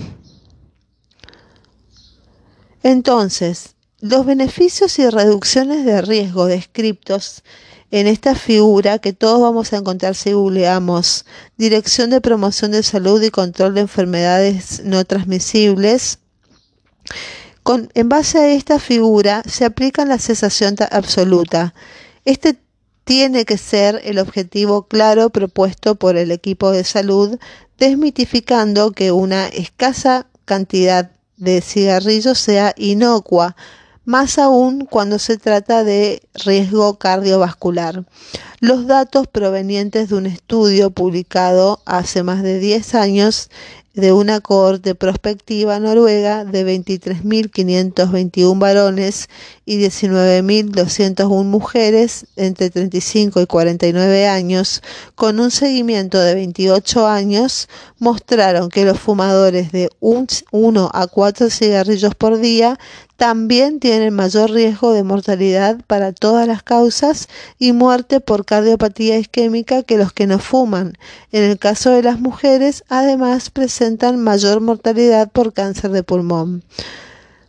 Entonces, 2.81 3.75
los 4.01 4.25
beneficios 4.25 4.97
y 4.99 5.07
reducciones 5.07 5.85
de 5.85 6.01
riesgo 6.01 6.47
descriptos 6.47 7.43
en 7.91 8.07
esta 8.07 8.33
figura 8.33 8.97
que 8.97 9.13
todos 9.13 9.39
vamos 9.39 9.71
a 9.71 9.77
encontrar 9.77 10.15
si 10.15 10.33
googleamos 10.33 11.25
Dirección 11.57 12.09
de 12.09 12.21
Promoción 12.21 12.71
de 12.71 12.81
Salud 12.81 13.21
y 13.21 13.29
Control 13.29 13.75
de 13.75 13.81
Enfermedades 13.81 14.81
No 14.83 15.05
Transmisibles, 15.05 16.17
en 17.93 18.09
base 18.09 18.39
a 18.39 18.53
esta 18.53 18.79
figura 18.79 19.43
se 19.45 19.65
aplica 19.65 20.05
la 20.05 20.17
cesación 20.17 20.75
absoluta. 20.91 21.73
Este 22.25 22.57
tiene 23.03 23.45
que 23.45 23.57
ser 23.57 24.01
el 24.03 24.19
objetivo 24.19 24.87
claro 24.87 25.29
propuesto 25.29 25.95
por 25.95 26.15
el 26.15 26.31
equipo 26.31 26.71
de 26.71 26.83
salud, 26.83 27.37
desmitificando 27.77 28.91
que 28.91 29.11
una 29.11 29.47
escasa 29.47 30.27
cantidad 30.45 31.11
de 31.37 31.61
cigarrillos 31.61 32.39
sea 32.39 32.73
inocua, 32.77 33.55
más 34.05 34.37
aún 34.37 34.85
cuando 34.85 35.19
se 35.19 35.37
trata 35.37 35.83
de 35.83 36.21
riesgo 36.33 36.97
cardiovascular. 36.97 38.03
Los 38.59 38.87
datos 38.87 39.27
provenientes 39.27 40.09
de 40.09 40.15
un 40.15 40.25
estudio 40.25 40.91
publicado 40.91 41.81
hace 41.85 42.23
más 42.23 42.43
de 42.43 42.59
10 42.59 42.95
años 42.95 43.49
de 43.93 44.11
una 44.11 44.41
cohorte 44.41 44.95
prospectiva 44.95 45.79
noruega 45.79 46.45
de 46.45 46.65
23.521 46.65 48.57
varones 48.57 49.29
y 49.65 49.77
19.201 49.79 51.43
mujeres 51.43 52.25
entre 52.35 52.71
35 52.71 53.41
y 53.41 53.45
49 53.45 54.27
años, 54.27 54.81
con 55.13 55.39
un 55.39 55.51
seguimiento 55.51 56.19
de 56.19 56.33
28 56.33 57.07
años, 57.07 57.69
mostraron 57.99 58.69
que 58.69 58.83
los 58.83 58.99
fumadores 58.99 59.71
de 59.71 59.89
1 59.99 60.89
a 60.91 61.07
4 61.07 61.49
cigarrillos 61.51 62.15
por 62.15 62.39
día 62.39 62.79
también 63.17 63.79
tienen 63.79 64.13
mayor 64.13 64.51
riesgo 64.51 64.91
de 64.93 65.03
mortalidad 65.03 65.79
para 65.87 66.11
todas 66.11 66.47
las 66.47 66.63
causas 66.63 67.29
y 67.59 67.71
muerte 67.71 68.19
por 68.19 68.45
cardiopatía 68.45 69.17
isquémica 69.17 69.83
que 69.83 69.97
los 69.97 70.11
que 70.11 70.27
no 70.27 70.39
fuman. 70.39 70.97
En 71.31 71.43
el 71.43 71.57
caso 71.59 71.91
de 71.91 72.03
las 72.03 72.19
mujeres, 72.19 72.83
además 72.89 73.49
presentan 73.49 74.19
mayor 74.19 74.61
mortalidad 74.61 75.31
por 75.31 75.53
cáncer 75.53 75.91
de 75.91 76.03
pulmón. 76.03 76.63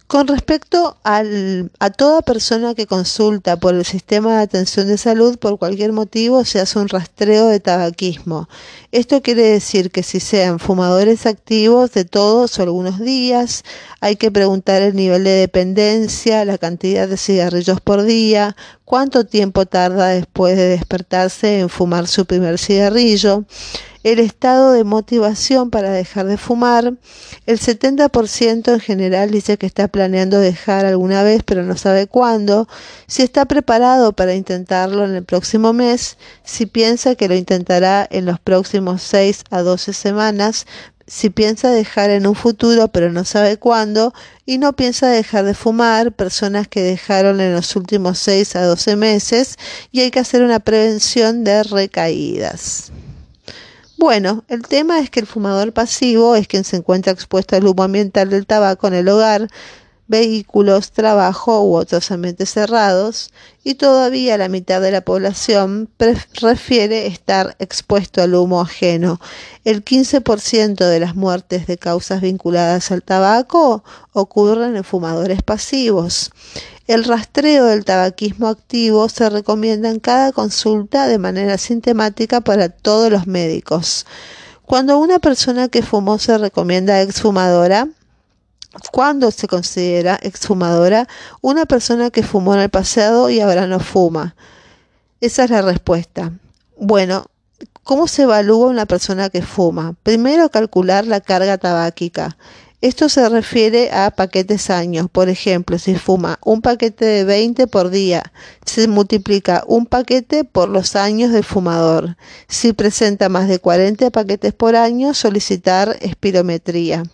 Con 0.06 0.28
respecto 0.28 0.98
al, 1.02 1.72
a 1.78 1.88
toda 1.88 2.20
persona 2.20 2.74
que 2.74 2.86
consulta 2.86 3.56
por 3.56 3.74
el 3.74 3.86
sistema 3.86 4.36
de 4.36 4.42
atención 4.42 4.86
de 4.86 4.98
salud 4.98 5.38
por 5.38 5.58
cualquier 5.58 5.92
motivo 5.92 6.44
se 6.44 6.60
hace 6.60 6.78
un 6.78 6.88
rastreo 6.90 7.48
de 7.48 7.58
tabaquismo. 7.58 8.46
Esto 8.92 9.22
quiere 9.22 9.42
decir 9.42 9.90
que 9.90 10.02
si 10.02 10.20
sean 10.20 10.58
fumadores 10.58 11.24
activos 11.24 11.92
de 11.92 12.04
todos 12.04 12.58
o 12.58 12.62
algunos 12.62 13.00
días, 13.00 13.64
hay 14.00 14.16
que 14.16 14.30
preguntar 14.30 14.82
el 14.82 14.94
nivel 14.94 15.24
de 15.24 15.30
dependencia, 15.30 16.44
la 16.44 16.58
cantidad 16.58 17.08
de 17.08 17.16
cigarrillos 17.16 17.80
por 17.80 18.02
día, 18.02 18.56
cuánto 18.84 19.24
tiempo 19.24 19.64
tarda 19.64 20.08
después 20.08 20.54
de 20.58 20.68
despertarse 20.68 21.60
en 21.60 21.70
fumar 21.70 22.08
su 22.08 22.26
primer 22.26 22.58
cigarrillo 22.58 23.46
el 24.04 24.18
estado 24.18 24.72
de 24.72 24.84
motivación 24.84 25.70
para 25.70 25.90
dejar 25.90 26.26
de 26.26 26.36
fumar. 26.36 26.92
El 27.46 27.58
70% 27.58 28.74
en 28.74 28.80
general 28.80 29.30
dice 29.30 29.56
que 29.56 29.66
está 29.66 29.88
planeando 29.88 30.38
dejar 30.38 30.84
alguna 30.84 31.22
vez 31.22 31.42
pero 31.42 31.62
no 31.64 31.76
sabe 31.76 32.06
cuándo. 32.06 32.68
Si 33.06 33.22
está 33.22 33.46
preparado 33.46 34.12
para 34.12 34.34
intentarlo 34.34 35.06
en 35.06 35.14
el 35.14 35.24
próximo 35.24 35.72
mes, 35.72 36.18
si 36.44 36.66
piensa 36.66 37.14
que 37.14 37.28
lo 37.28 37.34
intentará 37.34 38.06
en 38.10 38.26
los 38.26 38.38
próximos 38.38 39.02
6 39.02 39.44
a 39.50 39.62
12 39.62 39.94
semanas, 39.94 40.66
si 41.06 41.30
piensa 41.30 41.70
dejar 41.70 42.10
en 42.10 42.26
un 42.26 42.34
futuro 42.34 42.88
pero 42.88 43.10
no 43.10 43.24
sabe 43.24 43.56
cuándo 43.56 44.12
y 44.44 44.58
no 44.58 44.74
piensa 44.74 45.08
dejar 45.08 45.46
de 45.46 45.54
fumar, 45.54 46.12
personas 46.12 46.68
que 46.68 46.82
dejaron 46.82 47.40
en 47.40 47.54
los 47.54 47.74
últimos 47.74 48.18
6 48.18 48.56
a 48.56 48.64
12 48.64 48.96
meses 48.96 49.56
y 49.90 50.00
hay 50.00 50.10
que 50.10 50.20
hacer 50.20 50.42
una 50.42 50.60
prevención 50.60 51.42
de 51.42 51.62
recaídas. 51.62 52.92
Bueno, 54.04 54.44
el 54.48 54.60
tema 54.60 54.98
es 54.98 55.08
que 55.08 55.18
el 55.18 55.26
fumador 55.26 55.72
pasivo 55.72 56.36
es 56.36 56.46
quien 56.46 56.64
se 56.64 56.76
encuentra 56.76 57.10
expuesto 57.10 57.56
al 57.56 57.66
humo 57.66 57.84
ambiental 57.84 58.28
del 58.28 58.44
tabaco 58.44 58.86
en 58.86 58.92
el 58.92 59.08
hogar, 59.08 59.48
vehículos, 60.08 60.92
trabajo 60.92 61.62
u 61.62 61.74
otros 61.74 62.10
ambientes 62.10 62.50
cerrados, 62.50 63.30
y 63.64 63.76
todavía 63.76 64.36
la 64.36 64.50
mitad 64.50 64.82
de 64.82 64.90
la 64.90 65.00
población 65.00 65.88
prefiere 65.96 67.06
estar 67.06 67.56
expuesto 67.58 68.20
al 68.20 68.34
humo 68.34 68.60
ajeno. 68.60 69.22
El 69.64 69.82
15% 69.82 70.86
de 70.86 71.00
las 71.00 71.16
muertes 71.16 71.66
de 71.66 71.78
causas 71.78 72.20
vinculadas 72.20 72.90
al 72.90 73.02
tabaco 73.02 73.84
ocurren 74.12 74.76
en 74.76 74.84
fumadores 74.84 75.42
pasivos. 75.42 76.30
El 76.86 77.04
rastreo 77.04 77.64
del 77.64 77.84
tabaquismo 77.84 78.48
activo 78.48 79.08
se 79.08 79.30
recomienda 79.30 79.88
en 79.90 80.00
cada 80.00 80.32
consulta 80.32 81.06
de 81.06 81.18
manera 81.18 81.56
sistemática 81.56 82.42
para 82.42 82.68
todos 82.68 83.10
los 83.10 83.26
médicos. 83.26 84.04
Cuando 84.66 84.98
una 84.98 85.18
persona 85.18 85.68
que 85.68 85.82
fumó 85.82 86.18
se 86.18 86.36
recomienda 86.36 87.00
exfumadora, 87.00 87.88
¿Cuándo 88.90 89.30
se 89.30 89.46
considera 89.46 90.18
exfumadora 90.20 91.06
una 91.40 91.64
persona 91.64 92.10
que 92.10 92.24
fumó 92.24 92.54
en 92.54 92.60
el 92.60 92.70
pasado 92.70 93.30
y 93.30 93.40
ahora 93.40 93.68
no 93.68 93.78
fuma? 93.78 94.34
Esa 95.20 95.44
es 95.44 95.50
la 95.50 95.62
respuesta. 95.62 96.32
Bueno, 96.76 97.26
¿cómo 97.84 98.08
se 98.08 98.22
evalúa 98.22 98.66
una 98.66 98.86
persona 98.86 99.30
que 99.30 99.42
fuma? 99.42 99.94
Primero, 100.02 100.50
calcular 100.50 101.06
la 101.06 101.20
carga 101.20 101.56
tabáquica. 101.56 102.36
Esto 102.84 103.08
se 103.08 103.26
refiere 103.30 103.92
a 103.92 104.10
paquetes 104.10 104.68
años. 104.68 105.08
Por 105.10 105.30
ejemplo, 105.30 105.78
si 105.78 105.94
fuma 105.94 106.38
un 106.44 106.60
paquete 106.60 107.06
de 107.06 107.24
20 107.24 107.66
por 107.66 107.88
día, 107.88 108.30
se 108.66 108.88
multiplica 108.88 109.64
un 109.66 109.86
paquete 109.86 110.44
por 110.44 110.68
los 110.68 110.94
años 110.94 111.32
del 111.32 111.44
fumador. 111.44 112.18
Si 112.46 112.74
presenta 112.74 113.30
más 113.30 113.48
de 113.48 113.58
40 113.58 114.10
paquetes 114.10 114.52
por 114.52 114.76
año, 114.76 115.14
solicitar 115.14 115.96
espirometría. 116.02 117.04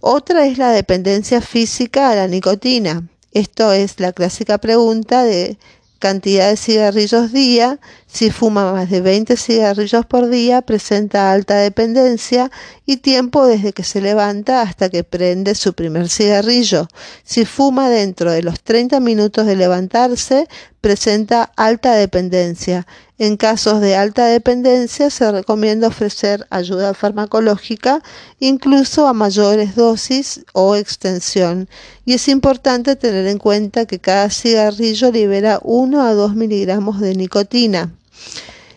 Otra 0.00 0.46
es 0.46 0.56
la 0.56 0.70
dependencia 0.72 1.42
física 1.42 2.08
a 2.08 2.14
la 2.14 2.26
nicotina. 2.26 3.06
Esto 3.32 3.74
es 3.74 4.00
la 4.00 4.14
clásica 4.14 4.56
pregunta 4.56 5.22
de 5.22 5.58
cantidad 6.00 6.48
de 6.48 6.56
cigarrillos 6.56 7.32
día. 7.32 7.78
Si 8.08 8.30
fuma 8.30 8.72
más 8.72 8.90
de 8.90 9.00
20 9.00 9.36
cigarrillos 9.36 10.04
por 10.06 10.28
día, 10.28 10.62
presenta 10.62 11.30
alta 11.30 11.58
dependencia 11.58 12.50
y 12.84 12.96
tiempo 12.96 13.46
desde 13.46 13.72
que 13.72 13.84
se 13.84 14.00
levanta 14.00 14.62
hasta 14.62 14.88
que 14.88 15.04
prende 15.04 15.54
su 15.54 15.74
primer 15.74 16.08
cigarrillo. 16.08 16.88
Si 17.22 17.44
fuma 17.44 17.88
dentro 17.88 18.32
de 18.32 18.42
los 18.42 18.60
30 18.60 18.98
minutos 18.98 19.46
de 19.46 19.54
levantarse, 19.54 20.48
presenta 20.80 21.52
alta 21.56 21.92
dependencia. 21.94 22.86
En 23.20 23.36
casos 23.36 23.82
de 23.82 23.96
alta 23.96 24.24
dependencia 24.24 25.10
se 25.10 25.30
recomienda 25.30 25.88
ofrecer 25.88 26.46
ayuda 26.48 26.94
farmacológica 26.94 28.02
incluso 28.38 29.06
a 29.06 29.12
mayores 29.12 29.76
dosis 29.76 30.46
o 30.54 30.74
extensión. 30.74 31.68
Y 32.06 32.14
es 32.14 32.28
importante 32.28 32.96
tener 32.96 33.26
en 33.26 33.36
cuenta 33.36 33.84
que 33.84 33.98
cada 33.98 34.30
cigarrillo 34.30 35.12
libera 35.12 35.60
1 35.62 36.00
a 36.00 36.14
2 36.14 36.34
miligramos 36.34 36.98
de 36.98 37.14
nicotina. 37.14 37.92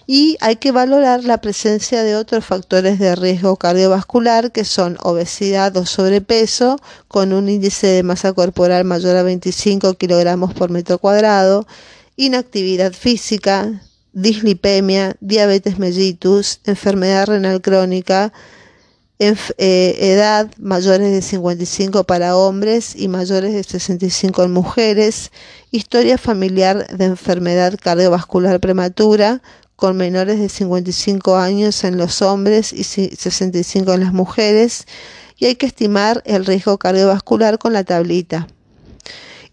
Y 0.07 0.35
hay 0.41 0.57
que 0.57 0.73
valorar 0.73 1.23
la 1.23 1.39
presencia 1.39 2.03
de 2.03 2.17
otros 2.17 2.43
factores 2.43 2.99
de 2.99 3.15
riesgo 3.15 3.55
cardiovascular 3.55 4.51
que 4.51 4.65
son 4.65 4.97
obesidad 5.03 5.77
o 5.77 5.85
sobrepeso 5.85 6.81
con 7.07 7.31
un 7.31 7.47
índice 7.47 7.87
de 7.87 8.03
masa 8.03 8.33
corporal 8.33 8.83
mayor 8.83 9.15
a 9.15 9.23
25 9.23 9.93
kilogramos 9.93 10.53
por 10.53 10.69
metro 10.69 10.97
cuadrado, 10.97 11.65
inactividad 12.17 12.91
física, 12.91 13.81
dislipemia, 14.13 15.15
diabetes 15.19 15.79
mellitus, 15.79 16.61
enfermedad 16.65 17.27
renal 17.27 17.61
crónica, 17.61 18.31
eh, 19.19 19.95
edad 19.99 20.51
mayores 20.59 21.11
de 21.11 21.21
55 21.21 22.03
para 22.03 22.35
hombres 22.35 22.95
y 22.95 23.07
mayores 23.07 23.53
de 23.53 23.63
65 23.63 24.43
en 24.43 24.51
mujeres, 24.51 25.31
historia 25.71 26.17
familiar 26.17 26.87
de 26.87 27.05
enfermedad 27.05 27.77
cardiovascular 27.81 28.59
prematura 28.59 29.41
con 29.75 29.97
menores 29.97 30.39
de 30.39 30.49
55 30.49 31.37
años 31.37 31.83
en 31.83 31.97
los 31.97 32.21
hombres 32.21 32.73
y 32.73 32.83
65 32.83 33.93
en 33.93 33.99
las 34.01 34.13
mujeres 34.13 34.87
y 35.37 35.45
hay 35.45 35.55
que 35.55 35.65
estimar 35.65 36.21
el 36.25 36.45
riesgo 36.45 36.77
cardiovascular 36.77 37.59
con 37.59 37.73
la 37.73 37.83
tablita. 37.83 38.47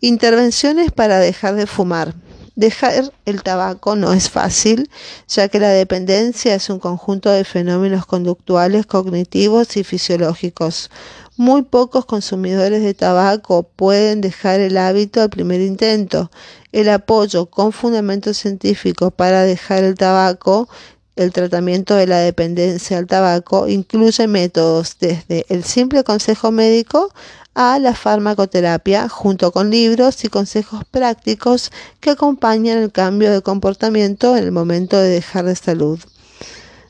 Intervenciones 0.01 0.91
para 0.93 1.19
dejar 1.19 1.55
de 1.55 1.67
fumar. 1.67 2.15
Dejar 2.57 3.13
el 3.25 3.43
tabaco 3.43 3.97
no 3.97 4.13
es 4.13 4.29
fácil, 4.29 4.91
ya 5.29 5.49
que 5.49 5.61
la 5.61 5.69
dependencia 5.69 6.55
es 6.55 6.69
un 6.69 6.79
conjunto 6.79 7.31
de 7.31 7.45
fenómenos 7.45 8.07
conductuales, 8.07 8.87
cognitivos 8.87 9.77
y 9.77 9.85
fisiológicos. 9.85 10.91
Muy 11.37 11.63
pocos 11.63 12.05
consumidores 12.05 12.83
de 12.83 12.95
tabaco 12.95 13.63
pueden 13.63 14.21
dejar 14.21 14.61
el 14.61 14.77
hábito 14.77 15.23
al 15.23 15.31
primer 15.31 15.61
intento. 15.61 16.31
El 16.73 16.89
apoyo 16.89 17.47
con 17.47 17.73
fundamento 17.73 18.35
científico 18.35 19.11
para 19.11 19.43
dejar 19.43 19.85
el 19.85 19.95
tabaco 19.95 20.69
el 21.17 21.33
tratamiento 21.33 21.97
de 21.97 22.07
la 22.07 22.19
dependencia 22.21 22.97
al 22.97 23.07
tabaco 23.07 23.69
incluye 23.69 24.27
métodos 24.27 24.97
desde 24.99 25.45
el 25.51 25.65
simple 25.65 26.03
consejo 26.03 26.51
médico 26.51 27.13
a 27.55 27.79
la 27.79 27.95
farmacoterapia 27.95 29.09
junto 29.09 29.53
con 29.53 29.71
libros 29.71 30.25
y 30.25 30.29
consejos 30.29 30.85
prácticos 30.91 31.71
que 32.01 32.11
acompañan 32.11 32.79
el 32.79 32.93
cambio 32.93 33.33
de 33.33 33.43
comportamiento 33.43 34.37
en 34.37 34.45
el 34.45 34.53
momento 34.53 34.99
de 34.99 35.09
dejar 35.09 35.45
de 35.45 35.57
salud, 35.57 35.99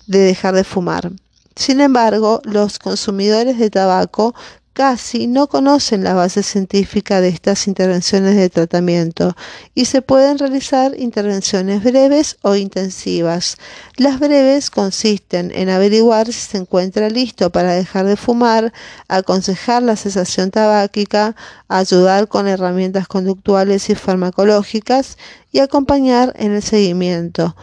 de 0.07 0.19
dejar 0.19 0.55
de 0.55 0.65
fumar. 0.65 1.11
Sin 1.57 1.81
embargo, 1.81 2.41
los 2.45 2.79
consumidores 2.79 3.59
de 3.59 3.71
tabaco 3.71 4.35
casi 4.81 5.27
no 5.27 5.47
conocen 5.47 6.05
la 6.05 6.15
base 6.15 6.43
científica 6.43 7.21
de 7.21 7.29
estas 7.29 7.67
intervenciones 7.67 8.35
de 8.35 8.49
tratamiento 8.49 9.37
y 9.75 9.85
se 9.85 10.01
pueden 10.01 10.39
realizar 10.39 10.99
intervenciones 10.99 11.85
breves 11.85 12.39
o 12.41 12.57
intensivas. 12.57 13.59
Las 13.99 14.19
breves 14.19 14.71
consisten 14.71 15.53
en 15.55 15.69
averiguar 15.69 16.29
si 16.29 16.41
se 16.41 16.57
encuentra 16.57 17.11
listo 17.11 17.51
para 17.51 17.75
dejar 17.75 18.07
de 18.07 18.17
fumar, 18.17 18.73
aconsejar 19.07 19.83
la 19.83 19.97
cesación 19.97 20.51
tabáquica, 20.51 21.37
ayudar 21.69 22.29
con 22.29 22.49
herramientas 22.49 23.07
conductuales 23.07 23.91
y 23.91 23.95
farmacológicas 23.95 25.19
y 25.53 25.59
acompañar 25.59 26.33
en 26.39 26.53
el 26.53 26.63
seguimiento 26.63 27.55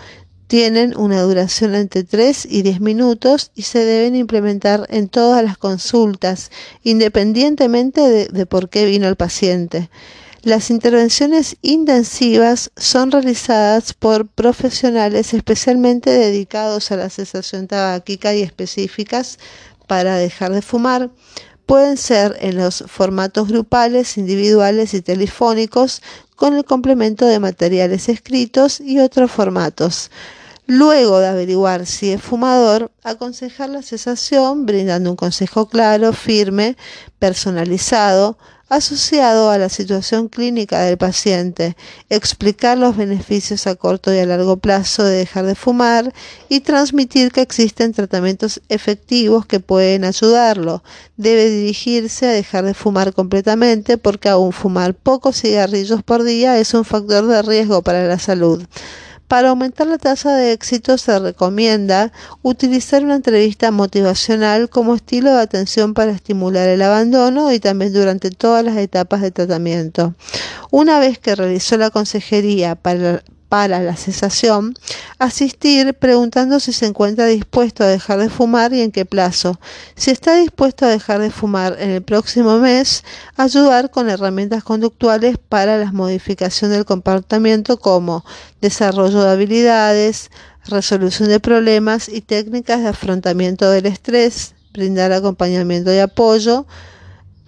tienen 0.48 0.98
una 0.98 1.22
duración 1.22 1.76
entre 1.76 2.04
3 2.04 2.48
y 2.50 2.62
10 2.62 2.80
minutos 2.80 3.52
y 3.54 3.64
se 3.64 3.84
deben 3.84 4.16
implementar 4.16 4.88
en 4.90 5.10
todas 5.10 5.44
las 5.44 5.58
consultas, 5.58 6.52
independientemente 6.84 8.28
de, 8.32 8.46
por 8.46 8.70
qué 8.70 8.86
vino 8.86 9.08
el 9.08 9.18
paciente. 9.18 9.90
Las 10.44 10.70
intervenciones 10.70 11.58
intensivas 11.62 12.72
son 12.78 13.12
realizadas 13.12 13.94
por 13.94 14.28
profesionales 14.28 15.34
especialmente 15.34 16.10
dedicados 16.12 16.92
a 16.92 16.96
la 16.96 17.10
cesación 17.10 17.68
tabáquica 17.68 18.34
y 18.34 18.44
específicas 18.44 19.40
para 19.88 20.16
dejar 20.16 20.54
de 20.54 20.62
fumar. 20.62 21.10
Pueden 21.68 21.98
ser 21.98 22.38
en 22.40 22.56
los 22.56 22.86
formatos 22.88 23.50
grupales, 23.50 24.18
individuales 24.18 24.94
y 24.94 25.02
telefónicos, 25.02 26.02
con 26.38 26.56
el 26.56 26.64
complemento 26.64 27.26
de 27.26 27.40
materiales 27.40 28.08
escritos 28.08 28.80
y 28.80 29.00
otros 29.00 29.30
formatos. 29.30 30.10
Luego 30.66 31.20
de 31.20 31.28
averiguar 31.28 31.86
si 31.86 32.14
es 32.14 32.22
fumador, 32.22 32.90
aconsejar 33.04 33.70
la 33.70 33.82
cesación 33.82 34.66
brindando 34.66 35.10
un 35.10 35.18
consejo 35.18 35.68
claro, 35.68 36.14
firme, 36.14 36.78
personalizado, 37.20 38.38
asociado 38.70 39.50
a 39.50 39.58
la 39.58 39.70
situación 39.70 40.28
clínica 40.28 40.82
del 40.82 40.98
paciente, 40.98 41.78
explicar 42.10 42.78
los 42.78 42.98
beneficios 42.98 43.66
a 43.68 43.76
corto 43.76 44.14
y 44.14 44.20
a 44.20 44.26
largo 44.26 44.58
plazo 44.58 45.04
de 45.04 45.18
dejar 45.18 45.46
de 45.46 45.56
fumar 45.56 46.14
y 46.50 46.60
transmitir 46.60 47.32
que 47.32 47.42
existen 47.42 47.94
tratamientos 47.94 48.62
efectivos 48.70 49.46
que 49.46 49.60
pueden 49.60 50.04
ayudarlo. 50.04 50.84
Debe 51.16 51.50
dirigirse 51.50 52.28
a 52.28 52.32
dejar 52.32 52.66
de 52.66 52.74
fumar 52.74 53.14
completamente 53.14 53.98
porque 53.98 54.30
aún 54.30 54.52
fumar 54.52 54.94
pocos 54.94 55.42
cigarrillos 55.42 56.04
por 56.04 56.24
día 56.24 56.60
es 56.60 56.74
un 56.74 56.84
factor 56.84 57.26
de 57.28 57.42
riesgo 57.42 57.82
para 57.82 58.06
la 58.06 58.20
salud. 58.20 58.64
Para 59.28 59.50
aumentar 59.50 59.88
la 59.88 59.98
tasa 59.98 60.36
de 60.38 60.54
éxito 60.54 60.98
se 60.98 61.20
recomienda 61.20 62.14
utilizar 62.44 63.04
una 63.04 63.16
entrevista 63.16 63.72
motivacional 63.72 64.70
como 64.70 64.96
estilo 64.96 65.34
de 65.36 65.42
atención 65.42 65.94
para 65.94 66.12
estimular 66.12 66.70
el 66.70 66.82
abandono 66.82 67.52
y 67.52 67.60
también 67.60 67.92
durante 67.92 68.32
todas 68.32 68.64
las 68.64 68.78
etapas 68.78 69.22
de 69.22 69.32
tratamiento. 69.32 70.16
Una 70.72 71.00
vez 71.00 71.20
que 71.20 71.36
realizó 71.36 71.76
la 71.76 71.90
consejería 71.90 72.76
para, 72.76 73.22
para 73.50 73.80
la 73.80 73.96
cesación, 73.96 74.74
asistir 75.20 75.94
preguntando 75.94 76.60
si 76.60 76.74
se 76.74 76.86
encuentra 76.86 77.26
dispuesto 77.26 77.84
a 77.84 77.88
dejar 77.88 78.20
de 78.20 78.30
fumar 78.30 78.74
y 78.74 78.82
en 78.82 78.92
qué 78.92 79.06
plazo. 79.06 79.60
Si 79.96 80.12
está 80.12 80.36
dispuesto 80.36 80.86
a 80.86 80.90
dejar 80.90 81.20
de 81.20 81.32
fumar 81.32 81.78
en 81.80 81.92
el 81.92 82.02
próximo 82.02 82.58
mes, 82.58 83.04
ayudar 83.36 83.90
con 83.90 84.10
herramientas 84.10 84.64
conductuales 84.64 85.38
para 85.38 85.78
la 85.78 85.92
modificación 85.92 86.72
del 86.72 86.86
comportamiento 86.86 87.78
como 87.78 88.26
desarrollo 88.62 89.24
de 89.24 89.32
habilidades, 89.32 90.30
resolución 90.66 91.30
de 91.30 91.40
problemas 91.40 92.10
y 92.10 92.22
técnicas 92.22 92.82
de 92.82 92.90
afrontamiento 92.90 93.70
del 93.70 93.86
estrés, 93.86 94.54
brindar 94.74 95.14
acompañamiento 95.14 95.94
y 95.94 96.00
apoyo, 96.00 96.66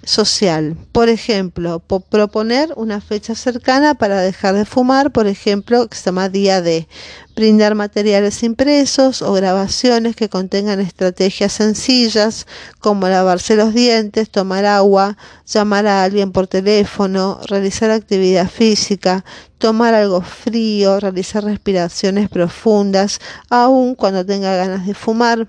social. 0.03 0.75
Por 0.91 1.09
ejemplo, 1.09 1.79
proponer 1.79 2.73
una 2.75 3.01
fecha 3.01 3.35
cercana 3.35 3.95
para 3.95 4.21
dejar 4.21 4.55
de 4.55 4.65
fumar, 4.65 5.11
por 5.11 5.27
ejemplo, 5.27 5.87
que 5.87 5.97
se 5.97 6.05
llama 6.05 6.29
día 6.29 6.61
D. 6.61 6.87
Brindar 7.35 7.75
materiales 7.75 8.43
impresos 8.43 9.21
o 9.21 9.33
grabaciones 9.33 10.15
que 10.15 10.29
contengan 10.29 10.79
estrategias 10.79 11.53
sencillas 11.53 12.47
como 12.79 13.07
lavarse 13.07 13.55
los 13.55 13.73
dientes, 13.73 14.29
tomar 14.29 14.65
agua, 14.65 15.17
llamar 15.45 15.87
a 15.87 16.03
alguien 16.03 16.31
por 16.31 16.47
teléfono, 16.47 17.39
realizar 17.47 17.91
actividad 17.91 18.49
física, 18.49 19.23
tomar 19.57 19.93
algo 19.93 20.21
frío, 20.21 20.99
realizar 20.99 21.43
respiraciones 21.43 22.29
profundas, 22.29 23.19
aun 23.49 23.95
cuando 23.95 24.25
tenga 24.25 24.55
ganas 24.55 24.85
de 24.85 24.93
fumar. 24.93 25.47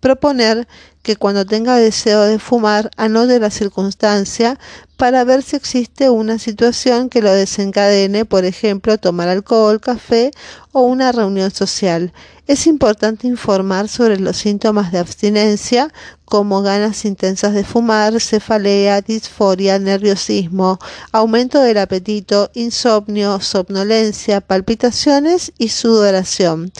Proponer 0.00 0.68
que 1.02 1.16
cuando 1.16 1.46
tenga 1.46 1.76
deseo 1.76 2.22
de 2.22 2.38
fumar 2.38 2.90
anote 2.96 3.40
la 3.40 3.50
circunstancia 3.50 4.58
para 4.96 5.24
ver 5.24 5.42
si 5.42 5.56
existe 5.56 6.10
una 6.10 6.38
situación 6.38 7.08
que 7.08 7.22
lo 7.22 7.32
desencadene, 7.32 8.24
por 8.24 8.44
ejemplo, 8.44 8.98
tomar 8.98 9.28
alcohol, 9.28 9.80
café 9.80 10.32
o 10.72 10.82
una 10.82 11.12
reunión 11.12 11.50
social. 11.50 12.12
Es 12.46 12.66
importante 12.66 13.26
informar 13.26 13.88
sobre 13.88 14.18
los 14.18 14.36
síntomas 14.36 14.92
de 14.92 14.98
abstinencia 14.98 15.92
como 16.24 16.62
ganas 16.62 17.04
intensas 17.04 17.54
de 17.54 17.64
fumar, 17.64 18.20
cefalea, 18.20 19.00
disforia, 19.00 19.78
nerviosismo, 19.78 20.78
aumento 21.12 21.60
del 21.60 21.78
apetito, 21.78 22.50
insomnio, 22.54 23.40
somnolencia, 23.40 24.40
palpitaciones 24.40 25.52
y 25.58 25.68
sudoración. 25.68 26.72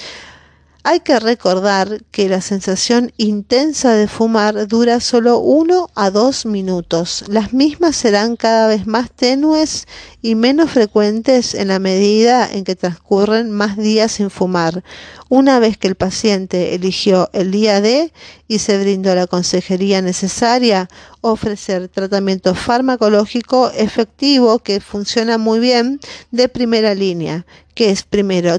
Hay 0.91 1.01
que 1.01 1.21
recordar 1.21 2.03
que 2.11 2.31
la 2.31 2.41
sensación 2.41 3.13
intensa 3.19 3.93
de 3.93 4.09
fumar 4.09 4.67
dura 4.67 5.01
solo 5.01 5.37
uno 5.39 5.91
a 5.95 6.11
dos 6.11 6.47
minutos. 6.47 7.27
Las 7.29 7.53
mismas 7.53 7.95
serán 7.95 8.37
cada 8.37 8.69
vez 8.69 8.87
más 8.87 9.11
tenues 9.11 9.87
y 10.23 10.35
menos 10.35 10.71
frecuentes 10.71 11.53
en 11.53 11.69
la 11.69 11.79
medida 11.79 12.51
en 12.51 12.65
que 12.65 12.75
transcurren 12.75 13.51
más 13.51 13.77
días 13.77 14.13
sin 14.13 14.31
fumar. 14.31 14.83
Una 15.29 15.59
vez 15.59 15.77
que 15.77 15.89
el 15.89 15.95
paciente 15.95 16.75
eligió 16.75 17.29
el 17.35 17.51
día 17.51 17.83
D 17.83 18.11
y 18.47 18.61
se 18.61 18.81
brindó 18.81 19.15
la 19.15 19.27
consejería 19.27 20.01
necesaria, 20.01 20.89
ofrecer 21.21 21.89
tratamiento 21.89 22.55
farmacológico 22.55 23.71
efectivo 23.73 24.61
que 24.61 24.81
funciona 24.81 25.37
muy 25.37 25.61
bien 25.61 26.01
de 26.31 26.49
primera 26.49 26.95
línea, 26.95 27.45
que 27.75 27.91
es 27.91 28.05
primero 28.05 28.59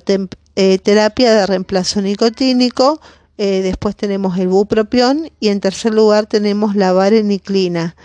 eh, 0.56 0.78
terapia 0.80 1.34
de 1.34 1.46
reemplazo 1.46 2.02
nicotínico, 2.02 3.00
eh, 3.38 3.62
después 3.62 3.96
tenemos 3.96 4.38
el 4.38 4.50
bupropión 4.50 5.32
y 5.40 5.48
en 5.48 5.62
tercer 5.62 5.94
lugar 5.94 6.26
tenemos 6.26 6.76
la 6.76 6.92
vareniclina. 6.92 7.96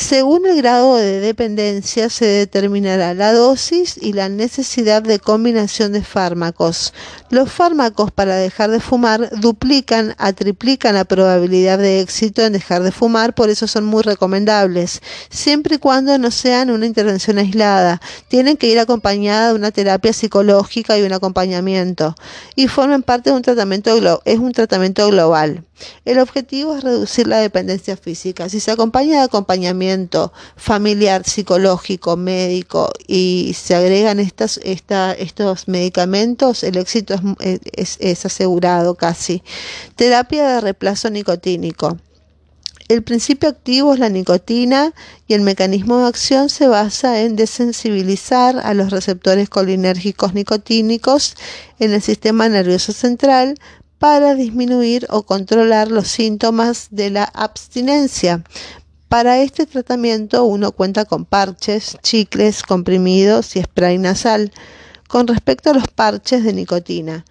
Según 0.00 0.46
el 0.46 0.56
grado 0.56 0.96
de 0.96 1.20
dependencia 1.20 2.08
se 2.08 2.24
determinará 2.24 3.12
la 3.12 3.34
dosis 3.34 3.98
y 4.00 4.14
la 4.14 4.30
necesidad 4.30 5.02
de 5.02 5.18
combinación 5.18 5.92
de 5.92 6.02
fármacos. 6.02 6.94
Los 7.28 7.52
fármacos 7.52 8.10
para 8.10 8.36
dejar 8.36 8.70
de 8.70 8.80
fumar 8.80 9.28
duplican 9.40 10.14
a 10.16 10.32
triplican 10.32 10.94
la 10.94 11.04
probabilidad 11.04 11.78
de 11.78 12.00
éxito 12.00 12.42
en 12.42 12.54
dejar 12.54 12.82
de 12.82 12.92
fumar, 12.92 13.34
por 13.34 13.50
eso 13.50 13.66
son 13.66 13.84
muy 13.84 14.02
recomendables, 14.02 15.02
siempre 15.28 15.76
y 15.76 15.78
cuando 15.78 16.16
no 16.16 16.30
sean 16.30 16.70
una 16.70 16.86
intervención 16.86 17.36
aislada. 17.36 18.00
Tienen 18.28 18.56
que 18.56 18.68
ir 18.68 18.78
acompañada 18.78 19.50
de 19.50 19.54
una 19.54 19.70
terapia 19.70 20.14
psicológica 20.14 20.98
y 20.98 21.02
un 21.02 21.12
acompañamiento 21.12 22.14
y 22.56 22.68
forman 22.68 23.02
parte 23.02 23.30
de 23.30 23.36
un 23.36 23.42
tratamiento 23.42 24.22
es 24.24 24.38
un 24.38 24.52
tratamiento 24.52 25.06
global. 25.08 25.62
El 26.04 26.18
objetivo 26.18 26.76
es 26.76 26.82
reducir 26.82 27.26
la 27.26 27.38
dependencia 27.38 27.96
física. 27.96 28.48
Si 28.48 28.60
se 28.60 28.70
acompaña 28.70 29.18
de 29.18 29.24
acompañamiento 29.24 30.32
familiar, 30.56 31.24
psicológico, 31.24 32.16
médico 32.16 32.90
y 33.06 33.54
se 33.54 33.74
agregan 33.74 34.20
estos 34.20 34.60
medicamentos, 35.66 36.62
el 36.64 36.76
éxito 36.76 37.14
es, 37.40 37.96
es 38.00 38.26
asegurado 38.26 38.94
casi. 38.94 39.42
Terapia 39.96 40.46
de 40.48 40.60
reemplazo 40.60 41.10
nicotínico. 41.10 41.96
El 42.90 43.04
principio 43.04 43.48
activo 43.48 43.94
es 43.94 44.00
la 44.00 44.08
nicotina 44.08 44.92
y 45.28 45.34
el 45.34 45.42
mecanismo 45.42 45.98
de 45.98 46.08
acción 46.08 46.48
se 46.48 46.66
basa 46.66 47.20
en 47.20 47.36
desensibilizar 47.36 48.58
a 48.58 48.74
los 48.74 48.90
receptores 48.90 49.48
colinérgicos 49.48 50.34
nicotínicos 50.34 51.36
en 51.78 51.92
el 51.92 52.02
sistema 52.02 52.48
nervioso 52.48 52.92
central 52.92 53.54
para 54.00 54.34
disminuir 54.34 55.06
o 55.10 55.24
controlar 55.24 55.90
los 55.90 56.08
síntomas 56.08 56.88
de 56.90 57.10
la 57.10 57.24
abstinencia. 57.24 58.42
Para 59.08 59.40
este 59.40 59.66
tratamiento 59.66 60.44
uno 60.44 60.72
cuenta 60.72 61.04
con 61.04 61.26
parches, 61.26 61.98
chicles, 62.02 62.62
comprimidos 62.62 63.56
y 63.56 63.62
spray 63.62 63.98
nasal. 63.98 64.52
Con 65.06 65.26
respecto 65.26 65.68
a 65.68 65.74
los 65.74 65.86
parches 65.88 66.44
de 66.44 66.54
nicotina, 66.54 67.26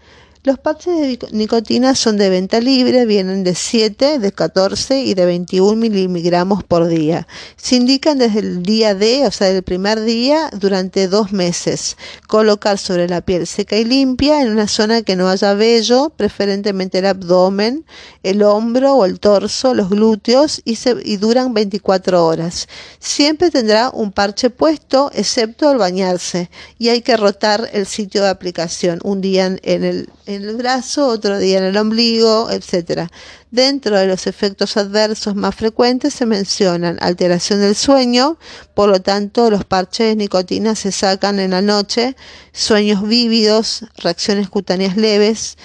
los 0.50 0.58
parches 0.58 0.96
de 0.96 1.20
nicotina 1.32 1.94
son 1.94 2.18
de 2.18 2.28
venta 2.32 2.60
libre, 2.60 3.06
vienen 3.06 3.44
de 3.44 3.54
7, 3.54 4.18
de 4.18 4.32
14 4.32 5.04
y 5.04 5.14
de 5.14 5.28
21 5.28 5.76
miligramos 5.76 6.64
por 6.64 6.88
día. 6.88 7.28
Se 7.56 7.76
indican 7.76 8.18
desde 8.18 8.40
el 8.40 8.64
día 8.64 8.96
D, 8.96 9.28
o 9.28 9.32
sea, 9.32 9.50
del 9.50 9.62
primer 9.62 10.02
día, 10.02 10.50
durante 10.54 11.08
dos 11.08 11.32
meses. 11.32 11.98
Colocar 12.28 12.80
sobre 12.80 13.08
la 13.08 13.22
piel 13.22 13.46
seca 13.46 13.78
y 13.78 13.86
limpia 13.86 14.42
en 14.42 14.50
una 14.50 14.68
zona 14.68 15.04
que 15.04 15.16
no 15.16 15.30
haya 15.30 15.54
vello, 15.54 16.10
preferentemente 16.18 16.98
el 16.98 17.06
abdomen, 17.06 17.86
el 18.24 18.42
hombro 18.42 18.96
o 18.96 19.06
el 19.06 19.20
torso, 19.20 19.76
los 19.76 19.92
glúteos 19.92 20.64
y, 20.66 20.78
se, 20.78 20.96
duran 21.20 21.54
24 21.54 22.26
horas. 22.26 22.68
Siempre 22.98 23.52
tendrá 23.52 23.92
un 23.92 24.12
parche 24.12 24.50
puesto, 24.50 25.12
excepto 25.14 25.70
al 25.70 25.78
bañarse, 25.78 26.50
y 26.80 26.90
hay 26.90 27.04
que 27.04 27.18
rotar 27.18 27.70
el 27.72 27.86
sitio 27.86 28.24
de 28.24 28.30
aplicación 28.30 29.00
un 29.04 29.22
día 29.22 29.46
en 29.46 29.84
el 29.84 30.10
el 30.44 30.56
brazo, 30.56 31.08
otro 31.08 31.38
día 31.40 31.58
en 31.58 31.66
el 31.66 31.78
ombligo, 31.78 32.50
etc. 32.52 33.10
Dentro 33.52 33.98
de 33.98 34.08
los 34.08 34.28
efectos 34.28 34.78
adversos 34.78 35.36
más 35.36 35.56
frecuentes 35.56 36.14
se 36.14 36.26
mencionan 36.26 36.98
alteración 37.02 37.62
del 37.62 37.76
sueño, 37.76 38.38
por 38.74 38.90
lo 38.90 39.02
tanto 39.02 39.50
los 39.50 39.66
parches 39.66 40.08
de 40.08 40.16
nicotina 40.16 40.76
se 40.76 40.92
sacan 40.92 41.40
en 41.40 41.52
la 41.52 41.62
noche, 41.62 42.16
sueños 42.52 43.08
vívidos, 43.08 43.86
reacciones 43.98 44.50
cutáneas 44.50 44.98
leves, 44.98 45.58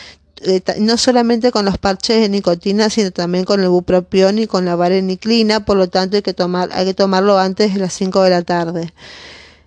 eh, 0.47 0.63
no 0.79 0.99
solamente 0.99 1.53
con 1.53 1.65
los 1.65 1.79
parches 1.79 2.21
de 2.21 2.29
nicotina, 2.29 2.91
sino 2.91 3.11
también 3.11 3.45
con 3.45 3.63
el 3.63 3.69
bupropión 3.69 4.39
y 4.39 4.47
con 4.47 4.65
la 4.65 4.77
vareniclina, 4.77 5.65
por 5.65 5.77
lo 5.77 5.89
tanto 5.89 6.17
hay 6.17 6.23
que, 6.23 6.35
tomar, 6.35 6.71
hay 6.73 6.87
que 6.87 6.95
tomarlo 6.95 7.39
antes 7.39 7.73
de 7.73 7.81
las 7.81 7.95
5 7.95 8.23
de 8.23 8.31
la 8.31 8.43
tarde. 8.43 8.93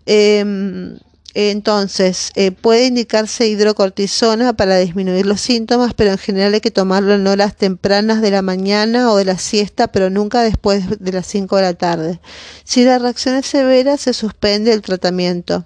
Em, 0.05 0.97
entonces, 1.33 2.31
eh, 2.35 2.51
puede 2.51 2.85
indicarse 2.85 3.47
hidrocortisona 3.47 4.53
para 4.53 4.77
disminuir 4.77 5.25
los 5.25 5.41
síntomas, 5.41 5.93
pero 5.93 6.11
en 6.11 6.17
general 6.17 6.53
hay 6.55 6.61
que 6.61 6.71
tomarlo 6.71 7.13
en 7.13 7.27
horas 7.27 7.55
tempranas 7.55 8.21
de 8.21 8.31
la 8.31 8.41
mañana 8.41 9.11
o 9.11 9.17
de 9.17 9.25
la 9.25 9.37
siesta, 9.37 9.87
pero 9.87 10.09
nunca 10.09 10.41
después 10.41 10.99
de 10.99 11.11
las 11.11 11.27
5 11.27 11.57
de 11.57 11.61
la 11.61 11.73
tarde. 11.73 12.19
Si 12.63 12.83
la 12.83 12.97
reacción 12.97 13.35
es 13.35 13.45
severa, 13.45 13.97
se 13.97 14.13
suspende 14.13 14.73
el 14.73 14.81
tratamiento 14.81 15.65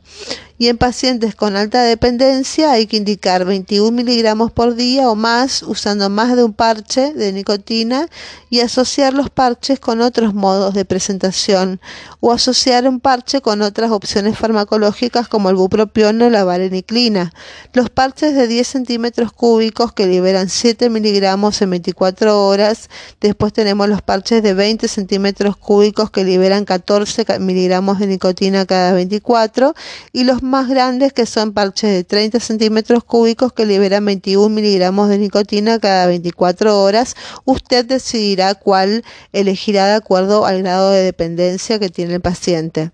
y 0.61 0.67
en 0.67 0.77
pacientes 0.77 1.33
con 1.33 1.55
alta 1.55 1.81
dependencia 1.81 2.73
hay 2.73 2.85
que 2.85 2.95
indicar 2.95 3.45
21 3.45 3.89
miligramos 3.89 4.51
por 4.51 4.75
día 4.75 5.09
o 5.09 5.15
más 5.15 5.63
usando 5.63 6.07
más 6.11 6.35
de 6.35 6.43
un 6.43 6.53
parche 6.53 7.15
de 7.15 7.33
nicotina 7.33 8.07
y 8.51 8.59
asociar 8.59 9.15
los 9.15 9.31
parches 9.31 9.79
con 9.79 10.01
otros 10.01 10.35
modos 10.35 10.75
de 10.75 10.85
presentación 10.85 11.81
o 12.19 12.31
asociar 12.31 12.87
un 12.87 12.99
parche 12.99 13.41
con 13.41 13.63
otras 13.63 13.89
opciones 13.89 14.37
farmacológicas 14.37 15.27
como 15.27 15.49
el 15.49 15.55
bupropión 15.55 16.21
o 16.21 16.29
la 16.29 16.43
vareniclina. 16.43 17.33
Los 17.73 17.89
parches 17.89 18.35
de 18.35 18.45
10 18.45 18.67
centímetros 18.67 19.33
cúbicos 19.33 19.93
que 19.93 20.05
liberan 20.05 20.47
7 20.47 20.91
miligramos 20.91 21.59
en 21.63 21.71
24 21.71 22.45
horas. 22.45 22.91
Después 23.19 23.51
tenemos 23.51 23.89
los 23.89 24.03
parches 24.03 24.43
de 24.43 24.53
20 24.53 24.87
centímetros 24.87 25.57
cúbicos 25.57 26.11
que 26.11 26.23
liberan 26.23 26.65
14 26.65 27.25
miligramos 27.39 27.97
de 27.97 28.05
nicotina 28.05 28.67
cada 28.67 28.93
24 28.93 29.73
y 30.13 30.23
los 30.25 30.43
más 30.51 30.67
grandes 30.67 31.13
que 31.13 31.25
son 31.25 31.53
parches 31.53 31.89
de 31.89 32.03
30 32.03 32.39
centímetros 32.39 33.03
cúbicos 33.03 33.53
que 33.53 33.65
liberan 33.65 34.05
21 34.05 34.49
miligramos 34.49 35.09
de 35.09 35.17
nicotina 35.17 35.79
cada 35.79 36.05
24 36.05 36.79
horas. 36.79 37.15
Usted 37.45 37.85
decidirá 37.85 38.53
cuál 38.53 39.03
elegirá 39.33 39.87
de 39.87 39.93
acuerdo 39.93 40.45
al 40.45 40.61
grado 40.61 40.91
de 40.91 41.01
dependencia 41.01 41.79
que 41.79 41.89
tiene 41.89 42.15
el 42.15 42.21
paciente. 42.21 42.91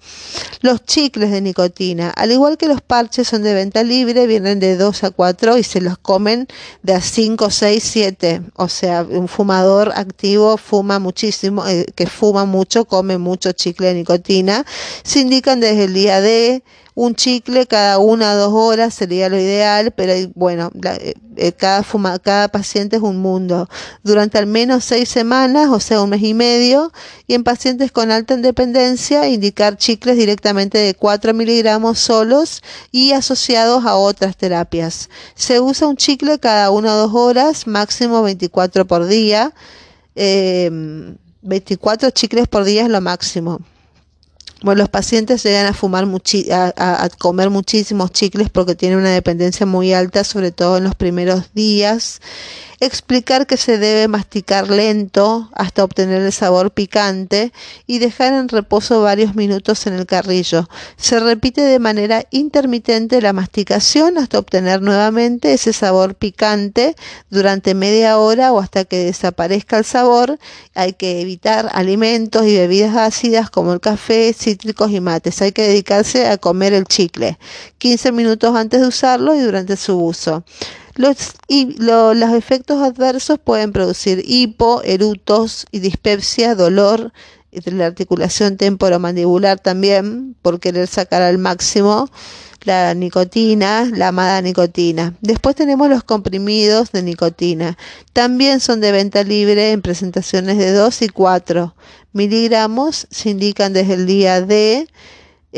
Los 0.61 0.85
chicles 0.85 1.31
de 1.31 1.41
nicotina, 1.41 2.11
al 2.11 2.31
igual 2.31 2.57
que 2.57 2.67
los 2.67 2.81
parches 2.81 3.27
son 3.27 3.43
de 3.43 3.53
venta 3.53 3.83
libre, 3.83 4.27
vienen 4.27 4.59
de 4.59 4.77
2 4.77 5.03
a 5.03 5.11
4 5.11 5.57
y 5.57 5.63
se 5.63 5.81
los 5.81 5.97
comen 5.97 6.47
de 6.83 6.93
a 6.93 7.01
5, 7.01 7.49
6, 7.49 7.83
7. 7.83 8.41
O 8.55 8.69
sea, 8.69 9.01
un 9.03 9.27
fumador 9.27 9.91
activo 9.95 10.57
fuma 10.57 10.99
muchísimo, 10.99 11.67
eh, 11.67 11.85
que 11.95 12.05
fuma 12.05 12.45
mucho, 12.45 12.85
come 12.85 13.17
mucho 13.17 13.51
chicle 13.51 13.87
de 13.87 13.93
nicotina. 13.95 14.63
Se 15.03 15.19
indican 15.19 15.59
desde 15.59 15.85
el 15.85 15.93
día 15.95 16.21
de 16.21 16.63
un 16.97 17.13
chicle 17.13 17.67
cada 17.67 17.99
una 17.99 18.33
o 18.33 18.37
dos 18.37 18.53
horas 18.53 18.91
sería 18.91 19.29
lo 19.29 19.37
ideal, 19.37 19.91
pero 19.91 20.13
bueno, 20.33 20.71
eh, 20.99 21.13
eh, 21.35 21.51
cada, 21.51 21.83
fuma, 21.83 22.17
cada 22.17 22.47
paciente 22.47 22.95
es 22.95 23.03
un 23.03 23.17
mundo. 23.17 23.69
Durante 24.01 24.39
al 24.39 24.47
menos 24.47 24.83
seis 24.83 25.07
semanas, 25.07 25.69
o 25.69 25.79
sea, 25.79 26.01
un 26.01 26.09
mes 26.09 26.23
y 26.23 26.33
medio, 26.33 26.91
y 27.27 27.35
en 27.35 27.43
pacientes 27.43 27.91
con 27.91 28.09
alta 28.09 28.33
independencia, 28.33 29.27
indicar 29.27 29.77
chicles 29.77 30.17
directamente 30.17 30.79
de 30.79 30.95
4 30.95 31.35
miligramos 31.35 31.99
solos 31.99 32.63
y 32.91 33.11
asociados 33.11 33.85
a 33.85 33.95
otras 33.95 34.35
terapias. 34.35 35.07
Se 35.35 35.59
usa 35.59 35.87
un 35.87 35.97
chicle 35.97 36.39
cada 36.39 36.71
una 36.71 36.95
o 36.95 36.97
dos 36.97 37.13
horas, 37.13 37.67
máximo 37.67 38.23
24 38.23 38.87
por 38.87 39.05
día. 39.05 39.53
24 40.15 42.07
eh, 42.07 42.11
chicles 42.11 42.47
por 42.47 42.63
día 42.63 42.85
es 42.85 42.89
lo 42.89 43.01
máximo. 43.01 43.59
Bueno, 44.63 44.79
los 44.79 44.89
pacientes 44.89 45.43
llegan 45.43 45.67
a 45.67 45.73
fumar 45.73 46.07
a, 46.51 47.09
comer 47.17 47.49
muchísimos 47.49 48.11
chicles 48.11 48.49
porque 48.49 48.75
tienen 48.75 48.97
una 48.97 49.11
dependencia 49.11 49.65
muy 49.65 49.93
alta, 49.93 50.23
sobre 50.23 50.51
todo 50.51 50.77
en 50.77 50.83
los 50.83 50.95
primeros 50.95 51.53
días 51.53 52.21
explicar 52.79 53.47
que 53.47 53.57
se 53.57 53.77
debe 53.77 54.07
masticar 54.07 54.69
lento 54.69 55.49
hasta 55.53 55.83
obtener 55.83 56.21
el 56.21 56.31
sabor 56.31 56.71
picante 56.71 57.51
y 57.87 57.99
dejar 57.99 58.33
en 58.33 58.49
reposo 58.49 59.01
varios 59.01 59.35
minutos 59.35 59.87
en 59.87 59.93
el 59.93 60.05
carrillo. 60.05 60.69
Se 60.95 61.19
repite 61.19 61.61
de 61.61 61.79
manera 61.79 62.25
intermitente 62.29 63.21
la 63.21 63.33
masticación 63.33 64.17
hasta 64.17 64.37
obtener 64.37 64.81
nuevamente 64.81 65.53
ese 65.53 65.73
sabor 65.73 66.15
picante 66.15 66.95
durante 67.29 67.73
media 67.73 68.19
hora 68.19 68.53
o 68.53 68.59
hasta 68.59 68.85
que 68.85 69.05
desaparezca 69.05 69.79
el 69.79 69.85
sabor. 69.85 70.37
Hay 70.75 70.93
que 70.93 71.21
evitar 71.21 71.69
alimentos 71.73 72.45
y 72.45 72.55
bebidas 72.55 72.95
ácidas 72.95 73.49
como 73.49 73.73
el 73.73 73.79
café, 73.79 74.33
cítricos 74.33 74.91
y 74.91 74.99
mates. 74.99 75.41
Hay 75.41 75.51
que 75.51 75.63
dedicarse 75.63 76.27
a 76.27 76.37
comer 76.37 76.73
el 76.73 76.85
chicle 76.85 77.39
15 77.79 78.11
minutos 78.11 78.55
antes 78.55 78.81
de 78.81 78.87
usarlo 78.87 79.35
y 79.35 79.39
durante 79.39 79.77
su 79.77 79.97
uso. 79.97 80.43
Los, 80.97 81.33
y 81.47 81.75
los 81.79 82.33
efectos 82.33 82.81
adversos 82.81 83.39
pueden 83.39 83.71
producir 83.71 84.23
hipo, 84.25 84.81
erutos 84.83 85.67
y 85.71 85.79
dispepsia, 85.79 86.55
dolor 86.55 87.13
de 87.51 87.71
la 87.71 87.85
articulación 87.85 88.57
temporomandibular 88.57 89.59
también, 89.59 90.35
por 90.41 90.59
querer 90.59 90.87
sacar 90.87 91.21
al 91.21 91.37
máximo 91.37 92.09
la 92.63 92.93
nicotina, 92.93 93.89
la 93.93 94.09
amada 94.09 94.41
nicotina. 94.41 95.15
Después 95.21 95.55
tenemos 95.55 95.89
los 95.89 96.03
comprimidos 96.03 96.91
de 96.91 97.01
nicotina. 97.01 97.77
También 98.13 98.59
son 98.59 98.81
de 98.81 98.91
venta 98.91 99.23
libre 99.23 99.71
en 99.71 99.81
presentaciones 99.81 100.57
de 100.57 100.73
2 100.73 101.01
y 101.03 101.09
4 101.09 101.75
miligramos. 102.11 103.07
Se 103.09 103.29
indican 103.29 103.73
desde 103.73 103.93
el 103.93 104.05
día 104.05 104.41
de 104.41 104.87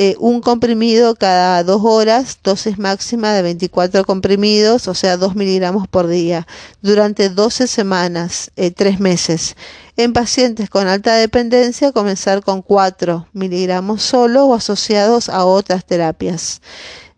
eh, 0.01 0.15
un 0.17 0.39
comprimido 0.39 1.13
cada 1.13 1.61
dos 1.65 1.81
horas, 1.83 2.39
dosis 2.41 2.77
máxima 2.79 3.33
de 3.33 3.41
24 3.41 4.05
comprimidos, 4.05 4.87
o 4.87 4.93
sea, 4.93 5.17
2 5.17 5.35
miligramos 5.35 5.89
por 5.89 6.07
día, 6.07 6.47
durante 6.81 7.27
12 7.27 7.67
semanas, 7.67 8.49
eh, 8.55 8.71
3 8.71 9.01
meses. 9.01 9.57
En 9.97 10.13
pacientes 10.13 10.69
con 10.69 10.87
alta 10.87 11.15
dependencia, 11.15 11.91
comenzar 11.91 12.41
con 12.41 12.61
4 12.61 13.27
miligramos 13.33 14.01
solo 14.01 14.45
o 14.45 14.55
asociados 14.55 15.27
a 15.27 15.43
otras 15.43 15.83
terapias 15.83 16.61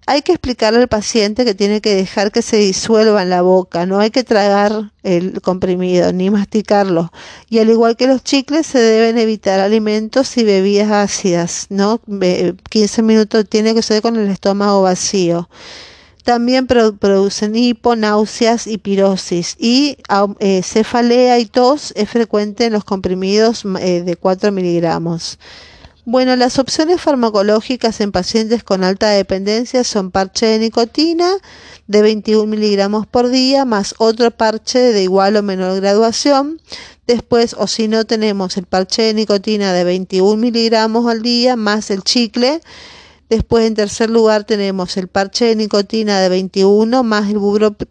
hay 0.08 0.22
que 0.24 0.32
explicarle 0.34 0.80
al 0.80 0.88
paciente 0.88 1.46
que 1.46 1.54
tiene 1.54 1.82
que 1.82 1.96
dejar 1.96 2.32
que 2.32 2.42
se 2.42 2.58
disuelva 2.58 3.22
en 3.22 3.30
la 3.30 3.42
boca, 3.42 3.86
no 3.86 4.00
hay 4.00 4.10
que 4.10 4.24
tragar 4.24 4.92
el 5.04 5.42
comprimido 5.42 6.12
ni 6.12 6.30
masticarlo. 6.30 7.12
Y 7.50 7.60
al 7.60 7.70
igual 7.70 7.96
que 7.96 8.08
los 8.08 8.24
chicles, 8.24 8.66
se 8.68 8.80
deben 8.80 9.18
evitar 9.18 9.60
alimentos 9.60 10.36
y 10.38 10.44
bebidas 10.44 10.92
ácidas, 10.92 11.68
¿no? 11.70 12.02
15 12.70 13.02
minutos 13.04 13.46
tiene 13.48 13.74
que 13.74 13.82
ser 13.82 14.02
con 14.02 14.18
el 14.18 14.30
estómago 14.30 14.82
vacío. 14.82 15.50
También 16.24 16.68
producen 16.68 17.56
hipo, 17.56 17.96
náuseas 17.96 18.68
y 18.68 18.78
pirosis. 18.78 19.56
Y 19.58 19.98
eh, 20.40 20.62
cefalea 20.64 21.40
y 21.40 21.46
tos 21.46 21.94
es 21.96 22.10
frecuente 22.10 22.66
en 22.66 22.74
los 22.74 22.84
comprimidos 22.84 23.64
eh, 23.80 24.04
de 24.04 24.16
4 24.16 24.52
miligramos. 24.52 25.40
Bueno, 26.06 26.36
las 26.36 26.58
opciones 26.58 27.00
farmacológicas 27.00 28.02
en 28.02 28.12
pacientes 28.12 28.64
con 28.64 28.84
alta 28.84 29.10
dependencia 29.10 29.84
son 29.84 30.10
parche 30.10 30.48
de 30.48 30.58
nicotina 30.58 31.30
de 31.86 32.02
21 32.02 32.48
miligramos 32.48 33.06
por 33.06 33.30
día 33.30 33.66
más 33.66 33.94
otro 34.00 34.32
parche 34.32 34.80
de 34.80 35.04
igual 35.04 35.36
o 35.36 35.44
menor 35.44 35.80
graduación. 35.80 36.60
Después, 37.06 37.56
o 37.56 37.68
si 37.68 37.88
no, 37.88 38.06
tenemos 38.06 38.58
el 38.58 38.66
parche 38.66 39.04
de 39.04 39.14
nicotina 39.14 39.74
de 39.74 39.84
21 39.84 40.38
miligramos 40.38 41.06
al 41.06 41.22
día 41.22 41.56
más 41.56 41.92
el 41.92 42.02
chicle. 42.02 42.62
Después, 43.30 43.68
en 43.68 43.76
tercer 43.76 44.10
lugar, 44.10 44.44
tenemos 44.44 44.98
el 44.98 45.08
parche 45.08 45.46
de 45.46 45.56
nicotina 45.56 46.20
de 46.20 46.30
21 46.30 47.04
más 47.04 47.30
el 47.30 47.38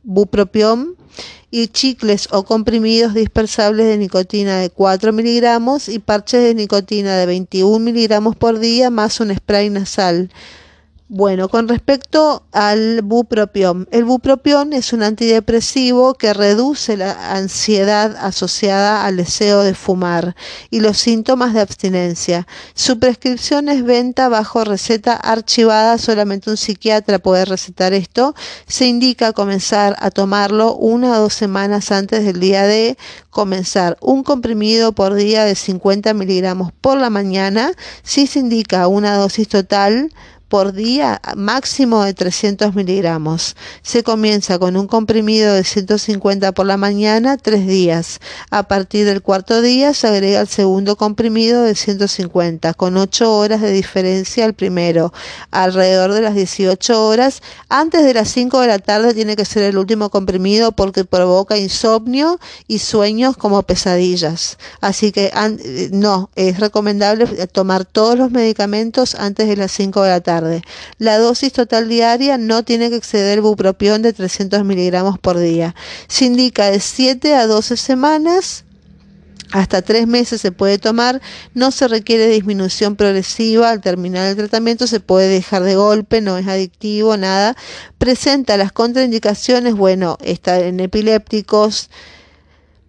bupropión 0.02 0.96
y 1.50 1.68
chicles 1.68 2.28
o 2.30 2.44
comprimidos 2.44 3.14
dispersables 3.14 3.86
de 3.86 3.98
nicotina 3.98 4.58
de 4.58 4.70
4 4.70 5.12
miligramos 5.12 5.88
y 5.88 5.98
parches 5.98 6.42
de 6.42 6.54
nicotina 6.54 7.16
de 7.16 7.26
21 7.26 7.78
miligramos 7.78 8.36
por 8.36 8.58
día 8.58 8.90
más 8.90 9.20
un 9.20 9.34
spray 9.34 9.70
nasal. 9.70 10.30
Bueno, 11.12 11.48
con 11.48 11.66
respecto 11.66 12.44
al 12.52 13.02
bupropión, 13.02 13.88
el 13.90 14.04
bupropión 14.04 14.72
es 14.72 14.92
un 14.92 15.02
antidepresivo 15.02 16.14
que 16.14 16.32
reduce 16.32 16.96
la 16.96 17.32
ansiedad 17.32 18.16
asociada 18.16 19.04
al 19.04 19.16
deseo 19.16 19.64
de 19.64 19.74
fumar 19.74 20.36
y 20.70 20.78
los 20.78 20.98
síntomas 20.98 21.52
de 21.52 21.62
abstinencia. 21.62 22.46
Su 22.74 23.00
prescripción 23.00 23.68
es 23.68 23.82
venta 23.82 24.28
bajo 24.28 24.62
receta 24.62 25.16
archivada, 25.16 25.98
solamente 25.98 26.48
un 26.48 26.56
psiquiatra 26.56 27.18
puede 27.18 27.44
recetar 27.44 27.92
esto. 27.92 28.36
Se 28.68 28.86
indica 28.86 29.32
comenzar 29.32 29.96
a 29.98 30.12
tomarlo 30.12 30.76
una 30.76 31.18
o 31.18 31.22
dos 31.22 31.34
semanas 31.34 31.90
antes 31.90 32.24
del 32.24 32.38
día 32.38 32.62
de 32.62 32.96
comenzar 33.30 33.98
un 34.00 34.22
comprimido 34.22 34.92
por 34.92 35.14
día 35.14 35.44
de 35.44 35.56
50 35.56 36.14
miligramos 36.14 36.70
por 36.70 36.98
la 36.98 37.10
mañana. 37.10 37.72
Si 38.04 38.28
se 38.28 38.38
indica 38.38 38.86
una 38.86 39.16
dosis 39.16 39.48
total, 39.48 40.12
por 40.50 40.72
día 40.72 41.22
máximo 41.36 42.02
de 42.02 42.12
300 42.12 42.74
miligramos. 42.74 43.56
Se 43.82 44.02
comienza 44.02 44.58
con 44.58 44.76
un 44.76 44.88
comprimido 44.88 45.54
de 45.54 45.62
150 45.62 46.50
por 46.52 46.66
la 46.66 46.76
mañana, 46.76 47.36
tres 47.36 47.68
días. 47.68 48.18
A 48.50 48.64
partir 48.64 49.06
del 49.06 49.22
cuarto 49.22 49.62
día 49.62 49.94
se 49.94 50.08
agrega 50.08 50.40
el 50.40 50.48
segundo 50.48 50.96
comprimido 50.96 51.62
de 51.62 51.76
150, 51.76 52.74
con 52.74 52.96
8 52.96 53.32
horas 53.32 53.60
de 53.60 53.70
diferencia 53.70 54.44
al 54.44 54.54
primero, 54.54 55.12
alrededor 55.52 56.12
de 56.12 56.22
las 56.22 56.34
18 56.34 57.06
horas. 57.06 57.42
Antes 57.68 58.04
de 58.04 58.12
las 58.12 58.28
5 58.28 58.60
de 58.60 58.66
la 58.66 58.80
tarde 58.80 59.14
tiene 59.14 59.36
que 59.36 59.44
ser 59.44 59.62
el 59.62 59.78
último 59.78 60.10
comprimido 60.10 60.72
porque 60.72 61.04
provoca 61.04 61.58
insomnio 61.58 62.40
y 62.66 62.80
sueños 62.80 63.36
como 63.36 63.62
pesadillas. 63.62 64.58
Así 64.80 65.12
que 65.12 65.30
no, 65.92 66.28
es 66.34 66.58
recomendable 66.58 67.46
tomar 67.46 67.84
todos 67.84 68.18
los 68.18 68.32
medicamentos 68.32 69.14
antes 69.14 69.46
de 69.46 69.56
las 69.56 69.70
5 69.70 70.02
de 70.02 70.10
la 70.10 70.20
tarde. 70.20 70.39
La 70.98 71.18
dosis 71.18 71.52
total 71.52 71.88
diaria 71.88 72.38
no 72.38 72.64
tiene 72.64 72.90
que 72.90 72.96
exceder 72.96 73.38
el 73.38 73.40
bupropión 73.42 74.02
de 74.02 74.12
300 74.12 74.64
miligramos 74.64 75.18
por 75.18 75.38
día. 75.38 75.74
Se 76.08 76.24
indica 76.24 76.70
de 76.70 76.80
7 76.80 77.34
a 77.34 77.46
12 77.46 77.76
semanas 77.76 78.64
hasta 79.52 79.82
tres 79.82 80.06
meses 80.06 80.40
se 80.40 80.52
puede 80.52 80.78
tomar, 80.78 81.20
no 81.54 81.72
se 81.72 81.88
requiere 81.88 82.28
disminución 82.28 82.94
progresiva. 82.94 83.70
Al 83.70 83.80
terminar 83.80 84.28
el 84.28 84.36
tratamiento, 84.36 84.86
se 84.86 85.00
puede 85.00 85.28
dejar 85.28 85.64
de 85.64 85.74
golpe, 85.74 86.20
no 86.20 86.38
es 86.38 86.46
adictivo, 86.46 87.16
nada. 87.16 87.56
Presenta 87.98 88.56
las 88.56 88.70
contraindicaciones, 88.70 89.74
bueno, 89.74 90.18
está 90.22 90.60
en 90.60 90.78
epilépticos, 90.78 91.90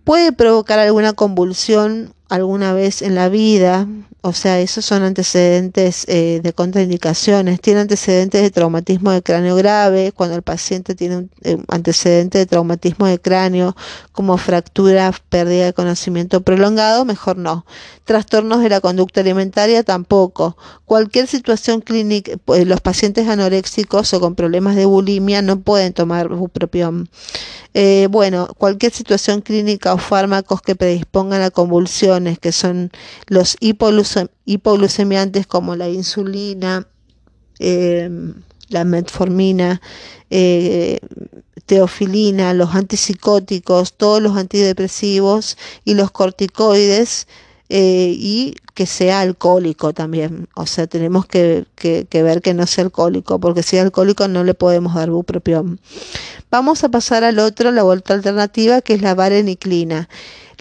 puede 0.03 0.31
provocar 0.31 0.77
alguna 0.77 1.13
convulsión 1.13 2.13
alguna 2.29 2.73
vez 2.73 3.01
en 3.01 3.15
la 3.15 3.27
vida, 3.27 3.87
o 4.23 4.33
sea, 4.33 4.59
esos 4.59 4.85
son 4.85 5.01
antecedentes 5.01 6.05
eh, 6.07 6.41
de 6.43 6.53
contraindicaciones. 6.53 7.59
Tiene 7.59 7.81
antecedentes 7.81 8.43
de 8.43 8.51
traumatismo 8.51 9.09
de 9.09 9.23
cráneo 9.23 9.55
grave, 9.55 10.11
cuando 10.11 10.35
el 10.35 10.43
paciente 10.43 10.93
tiene 10.93 11.17
un 11.17 11.31
eh, 11.41 11.57
antecedente 11.69 12.37
de 12.37 12.45
traumatismo 12.45 13.07
de 13.07 13.19
cráneo 13.19 13.75
como 14.11 14.37
fractura, 14.37 15.11
pérdida 15.29 15.65
de 15.65 15.73
conocimiento 15.73 16.41
prolongado, 16.41 17.03
mejor 17.03 17.37
no. 17.37 17.65
Trastornos 18.05 18.61
de 18.61 18.69
la 18.69 18.79
conducta 18.79 19.21
alimentaria 19.21 19.81
tampoco. 19.81 20.55
Cualquier 20.85 21.25
situación 21.25 21.81
clínica, 21.81 22.33
pues, 22.45 22.67
los 22.67 22.79
pacientes 22.79 23.27
anoréxicos 23.27 24.13
o 24.13 24.19
con 24.19 24.35
problemas 24.35 24.75
de 24.75 24.85
bulimia 24.85 25.41
no 25.41 25.61
pueden 25.61 25.93
tomar 25.93 26.27
bupropión. 26.29 27.09
Eh, 27.73 28.07
bueno, 28.11 28.49
cualquier 28.57 28.91
situación 28.91 29.41
clínica 29.41 29.93
o 29.93 29.97
fármacos 29.97 30.61
que 30.61 30.75
predispongan 30.75 31.41
a 31.41 31.51
convulsiones, 31.51 32.37
que 32.37 32.51
son 32.51 32.91
los 33.27 33.55
hipoglucemiantes 34.45 35.47
como 35.47 35.75
la 35.75 35.89
insulina, 35.89 36.87
em, 37.59 38.33
la 38.69 38.85
metformina, 38.85 39.81
eh, 40.29 40.99
teofilina, 41.65 42.53
los 42.53 42.75
antipsicóticos, 42.75 43.93
todos 43.93 44.21
los 44.21 44.37
antidepresivos 44.37 45.57
y 45.85 45.93
los 45.93 46.11
corticoides, 46.11 47.27
eh, 47.73 48.13
y 48.17 48.55
que 48.73 48.85
sea 48.85 49.21
alcohólico 49.21 49.93
también. 49.93 50.49
O 50.57 50.65
sea, 50.65 50.87
tenemos 50.87 51.25
que, 51.25 51.65
que, 51.77 52.23
ver 52.23 52.41
que 52.41 52.53
no 52.53 52.67
sea 52.67 52.83
alcohólico, 52.83 53.39
porque 53.39 53.63
si 53.63 53.77
es 53.77 53.83
alcohólico 53.83 54.27
no 54.27 54.43
le 54.43 54.53
podemos 54.53 54.95
dar 54.95 55.09
bupropión. 55.09 55.79
Vamos 56.49 56.83
a 56.83 56.89
pasar 56.89 57.23
al 57.23 57.39
otro, 57.39 57.71
la 57.71 57.83
vuelta 57.83 58.13
alternativa, 58.13 58.81
que 58.81 58.95
es 58.95 59.01
la 59.01 59.15
vareniclina. 59.15 60.09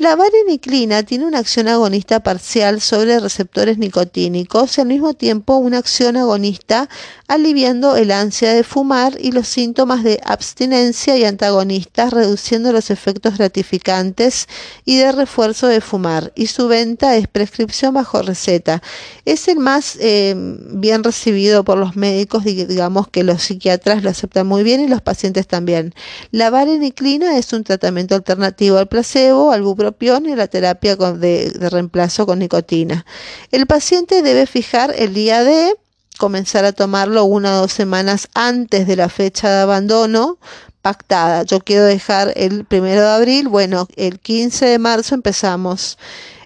La 0.01 0.17
vareniclina 0.17 1.03
tiene 1.03 1.27
una 1.27 1.41
acción 1.41 1.69
agonista 1.69 2.21
parcial 2.21 2.81
sobre 2.81 3.21
receptores 3.21 3.77
nicotínicos 3.77 4.79
y 4.79 4.81
al 4.81 4.87
mismo 4.87 5.13
tiempo 5.13 5.57
una 5.59 5.77
acción 5.77 6.17
agonista 6.17 6.89
aliviando 7.29 7.97
el 7.97 8.11
ansia 8.11 8.55
de 8.55 8.65
fumar 8.65 9.19
y 9.21 9.31
los 9.31 9.47
síntomas 9.47 10.03
de 10.03 10.19
abstinencia 10.25 11.19
y 11.19 11.27
antagonistas, 11.27 12.15
reduciendo 12.15 12.73
los 12.73 12.91
efectos 12.91 13.37
gratificantes 13.37 14.49
y 14.87 14.97
de 14.97 15.13
refuerzo 15.13 15.67
de 15.67 15.83
fumar. 15.83 16.33
Y 16.35 16.47
su 16.47 16.67
venta 16.67 17.15
es 17.17 17.29
prescripción 17.29 17.93
bajo 17.93 18.23
receta. 18.23 18.83
Es 19.27 19.49
el 19.49 19.59
más 19.59 19.99
eh, 20.01 20.35
bien 20.35 21.05
recibido 21.05 21.63
por 21.63 21.77
los 21.77 21.95
médicos, 21.95 22.45
digamos 22.45 23.07
que 23.09 23.23
los 23.23 23.43
psiquiatras 23.43 24.03
lo 24.03 24.09
aceptan 24.09 24.47
muy 24.47 24.63
bien 24.63 24.81
y 24.81 24.89
los 24.89 25.03
pacientes 25.03 25.47
también. 25.47 25.95
La 26.31 26.49
vareniclina 26.49 27.37
es 27.37 27.53
un 27.53 27.65
tratamiento 27.65 28.15
alternativo 28.15 28.79
al 28.79 28.89
placebo, 28.89 29.53
al 29.53 29.61
y 30.01 30.35
la 30.35 30.47
terapia 30.47 30.97
de, 30.97 31.53
reemplazo 31.71 32.27
con 32.27 32.39
nicotina. 32.39 33.05
El 33.51 33.67
paciente 33.67 34.23
debe 34.23 34.47
fijar 34.47 34.95
el 34.97 35.15
día 35.15 35.45
de 35.45 35.75
comenzar 36.19 36.65
a 36.65 36.73
tomarlo 36.73 37.25
una 37.25 37.57
o 37.57 37.61
dos 37.63 37.73
semanas 37.73 38.29
antes 38.35 38.87
de 38.87 38.97
la 38.97 39.09
fecha 39.09 39.51
de 39.51 39.61
abandono 39.63 40.39
pactada. 40.83 41.43
Yo 41.45 41.61
quiero 41.61 41.85
dejar 41.85 42.33
el 42.37 42.65
primero 42.65 43.03
de 43.03 43.09
abril, 43.09 43.49
bueno, 43.49 43.87
el 43.97 44.19
15 44.21 44.67
de 44.67 44.79
marzo 44.79 45.15
empezamos. 45.15 45.99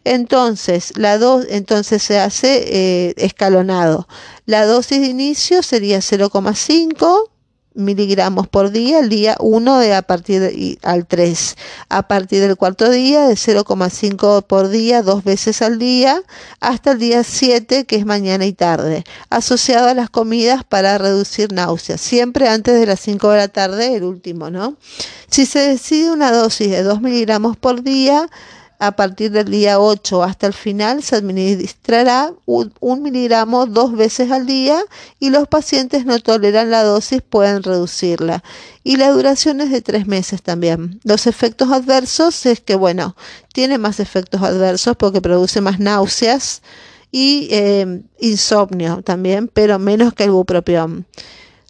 Entonces, 0.04 0.92
la 0.96 1.18
do 1.18 1.42
entonces 1.48 2.02
se 2.02 2.18
hace 2.18 2.64
eh, 2.66 3.14
escalonado. 3.16 4.06
La 4.44 4.66
dosis 4.66 5.00
de 5.00 5.06
inicio 5.06 5.62
sería 5.62 5.98
0,5 5.98 7.30
miligramos 7.74 8.48
por 8.48 8.70
día, 8.70 9.00
el 9.00 9.08
día 9.08 9.36
1 9.40 9.78
de 9.78 9.94
a 9.94 10.02
partir 10.02 10.40
de, 10.40 10.78
al 10.82 11.06
3. 11.06 11.56
A 11.88 12.08
partir 12.08 12.40
del 12.40 12.56
cuarto 12.56 12.90
día 12.90 13.26
de 13.26 13.34
0,5 13.34 14.44
por 14.44 14.68
día, 14.68 15.02
dos 15.02 15.24
veces 15.24 15.60
al 15.62 15.78
día, 15.78 16.22
hasta 16.60 16.92
el 16.92 16.98
día 16.98 17.24
7, 17.24 17.84
que 17.84 17.96
es 17.96 18.06
mañana 18.06 18.46
y 18.46 18.52
tarde, 18.52 19.04
asociado 19.30 19.88
a 19.88 19.94
las 19.94 20.10
comidas 20.10 20.64
para 20.64 20.96
reducir 20.98 21.52
náuseas, 21.52 22.00
siempre 22.00 22.48
antes 22.48 22.78
de 22.78 22.86
las 22.86 23.00
5 23.00 23.30
de 23.30 23.36
la 23.36 23.48
tarde, 23.48 23.96
el 23.96 24.04
último, 24.04 24.50
¿no? 24.50 24.76
Si 25.28 25.46
se 25.46 25.58
decide 25.58 26.12
una 26.12 26.32
dosis 26.32 26.70
de 26.70 26.82
2 26.82 27.00
miligramos 27.00 27.56
por 27.56 27.82
día, 27.82 28.28
a 28.78 28.96
partir 28.96 29.30
del 29.30 29.50
día 29.50 29.78
8 29.78 30.22
hasta 30.22 30.46
el 30.46 30.52
final 30.52 31.02
se 31.02 31.16
administrará 31.16 32.32
un, 32.46 33.02
miligramo 33.02 33.66
dos 33.66 33.92
veces 33.92 34.30
al 34.30 34.46
día 34.46 34.82
y 35.18 35.30
los 35.30 35.48
pacientes 35.48 36.04
no 36.04 36.18
toleran 36.18 36.70
la 36.70 36.82
dosis 36.82 37.22
pueden 37.22 37.62
reducirla. 37.62 38.42
Y 38.82 38.96
la 38.96 39.10
duración 39.10 39.60
es 39.60 39.70
de 39.70 39.80
tres 39.80 40.06
meses 40.06 40.42
también. 40.42 41.00
Los 41.04 41.26
efectos 41.26 41.70
adversos 41.70 42.44
es 42.46 42.60
que, 42.60 42.74
bueno, 42.74 43.16
tiene 43.52 43.78
más 43.78 44.00
efectos 44.00 44.42
adversos 44.42 44.96
porque 44.96 45.20
produce 45.20 45.60
más 45.60 45.78
náuseas 45.78 46.62
y 47.10 47.48
eh, 47.50 48.02
insomnio 48.18 49.02
también, 49.02 49.48
pero 49.48 49.78
menos 49.78 50.12
que 50.14 50.24
el 50.24 50.32
bupropión. 50.32 51.06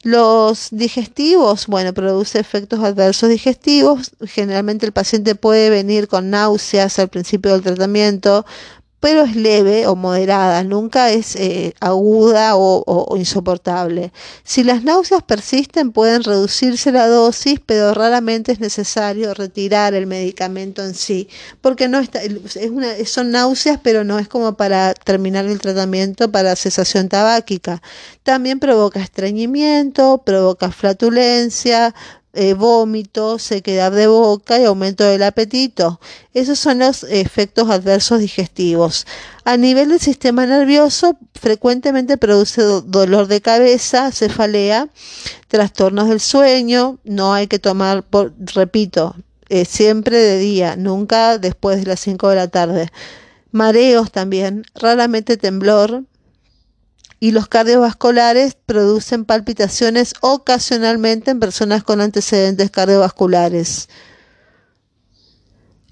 Los 0.04 0.68
digestivos, 0.70 1.66
bueno, 1.66 1.94
produce 1.94 2.38
efectos 2.38 2.80
adversos 2.80 3.30
digestivos. 3.30 4.12
Generalmente 4.26 4.84
el 4.84 4.92
paciente 4.92 5.34
puede 5.34 5.70
venir 5.70 6.08
con 6.08 6.28
náuseas 6.28 6.98
al 6.98 7.08
principio 7.08 7.52
del 7.52 7.62
tratamiento, 7.62 8.44
pero 9.04 9.24
es 9.24 9.36
leve 9.36 9.86
o 9.86 9.96
moderada, 9.96 10.64
nunca 10.64 11.10
es 11.10 11.36
eh, 11.36 11.74
aguda 11.78 12.56
o, 12.56 13.14
insoportable. 13.18 14.14
Si 14.44 14.64
las 14.64 14.82
náuseas 14.82 15.22
persisten, 15.22 15.92
pueden 15.92 16.24
reducirse 16.24 16.90
la 16.90 17.06
dosis, 17.06 17.60
pero 17.66 17.92
raramente 17.92 18.52
es 18.52 18.60
necesario 18.60 19.34
retirar 19.34 19.92
el 19.92 20.06
medicamento 20.06 20.82
en 20.82 20.94
sí, 20.94 21.28
porque 21.60 21.86
no 21.86 21.98
está, 21.98 22.22
es 22.22 22.70
una, 22.70 22.94
son 23.04 23.30
náuseas, 23.30 23.78
pero 23.82 24.04
no 24.04 24.18
es 24.18 24.26
como 24.26 24.56
para 24.56 24.94
terminar 24.94 25.44
el 25.44 25.60
tratamiento 25.60 26.32
para 26.32 26.56
cesación 26.56 27.10
tabáquica. 27.10 27.82
También 28.22 28.58
provoca 28.58 29.00
estreñimiento, 29.00 30.22
provoca 30.24 30.72
flatulencia, 30.72 31.94
eh, 32.34 32.54
vómito, 32.54 33.38
sequedad 33.38 33.92
de 33.92 34.06
boca 34.06 34.58
y 34.58 34.64
aumento 34.64 35.04
del 35.04 35.22
apetito. 35.22 36.00
Esos 36.32 36.58
son 36.58 36.80
los 36.80 37.04
efectos 37.04 37.70
adversos 37.70 38.20
digestivos. 38.20 39.06
A 39.44 39.56
nivel 39.56 39.90
del 39.90 40.00
sistema 40.00 40.46
nervioso, 40.46 41.16
frecuentemente 41.34 42.16
produce 42.16 42.62
dolor 42.62 43.26
de 43.26 43.40
cabeza, 43.40 44.10
cefalea, 44.12 44.88
trastornos 45.48 46.08
del 46.08 46.20
sueño. 46.20 46.98
No 47.04 47.34
hay 47.34 47.46
que 47.46 47.58
tomar, 47.58 48.02
por, 48.02 48.32
repito, 48.38 49.14
eh, 49.48 49.64
siempre 49.64 50.18
de 50.18 50.38
día, 50.38 50.76
nunca 50.76 51.38
después 51.38 51.78
de 51.78 51.86
las 51.86 52.00
5 52.00 52.28
de 52.30 52.36
la 52.36 52.48
tarde. 52.48 52.90
Mareos 53.52 54.10
también, 54.10 54.64
raramente 54.74 55.36
temblor, 55.36 56.02
y 57.20 57.30
los 57.30 57.48
cardiovasculares 57.48 58.56
producen 58.66 59.24
palpitaciones 59.24 60.14
ocasionalmente 60.20 61.30
en 61.30 61.40
personas 61.40 61.82
con 61.84 62.00
antecedentes 62.00 62.70
cardiovasculares. 62.70 63.88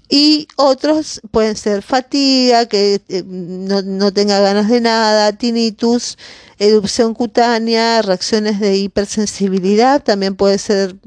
Y 0.09 0.47
otros 0.57 1.21
pueden 1.31 1.55
ser 1.55 1.81
fatiga, 1.81 2.67
que 2.67 3.01
eh, 3.07 3.23
no, 3.25 3.81
no 3.81 4.13
tenga 4.13 4.39
ganas 4.39 4.69
de 4.69 4.81
nada, 4.81 5.31
tinnitus, 5.33 6.17
erupción 6.59 7.13
cutánea, 7.15 8.01
reacciones 8.01 8.59
de 8.59 8.77
hipersensibilidad, 8.77 10.03
también 10.03 10.35
puede 10.35 10.59
ser 10.59 10.97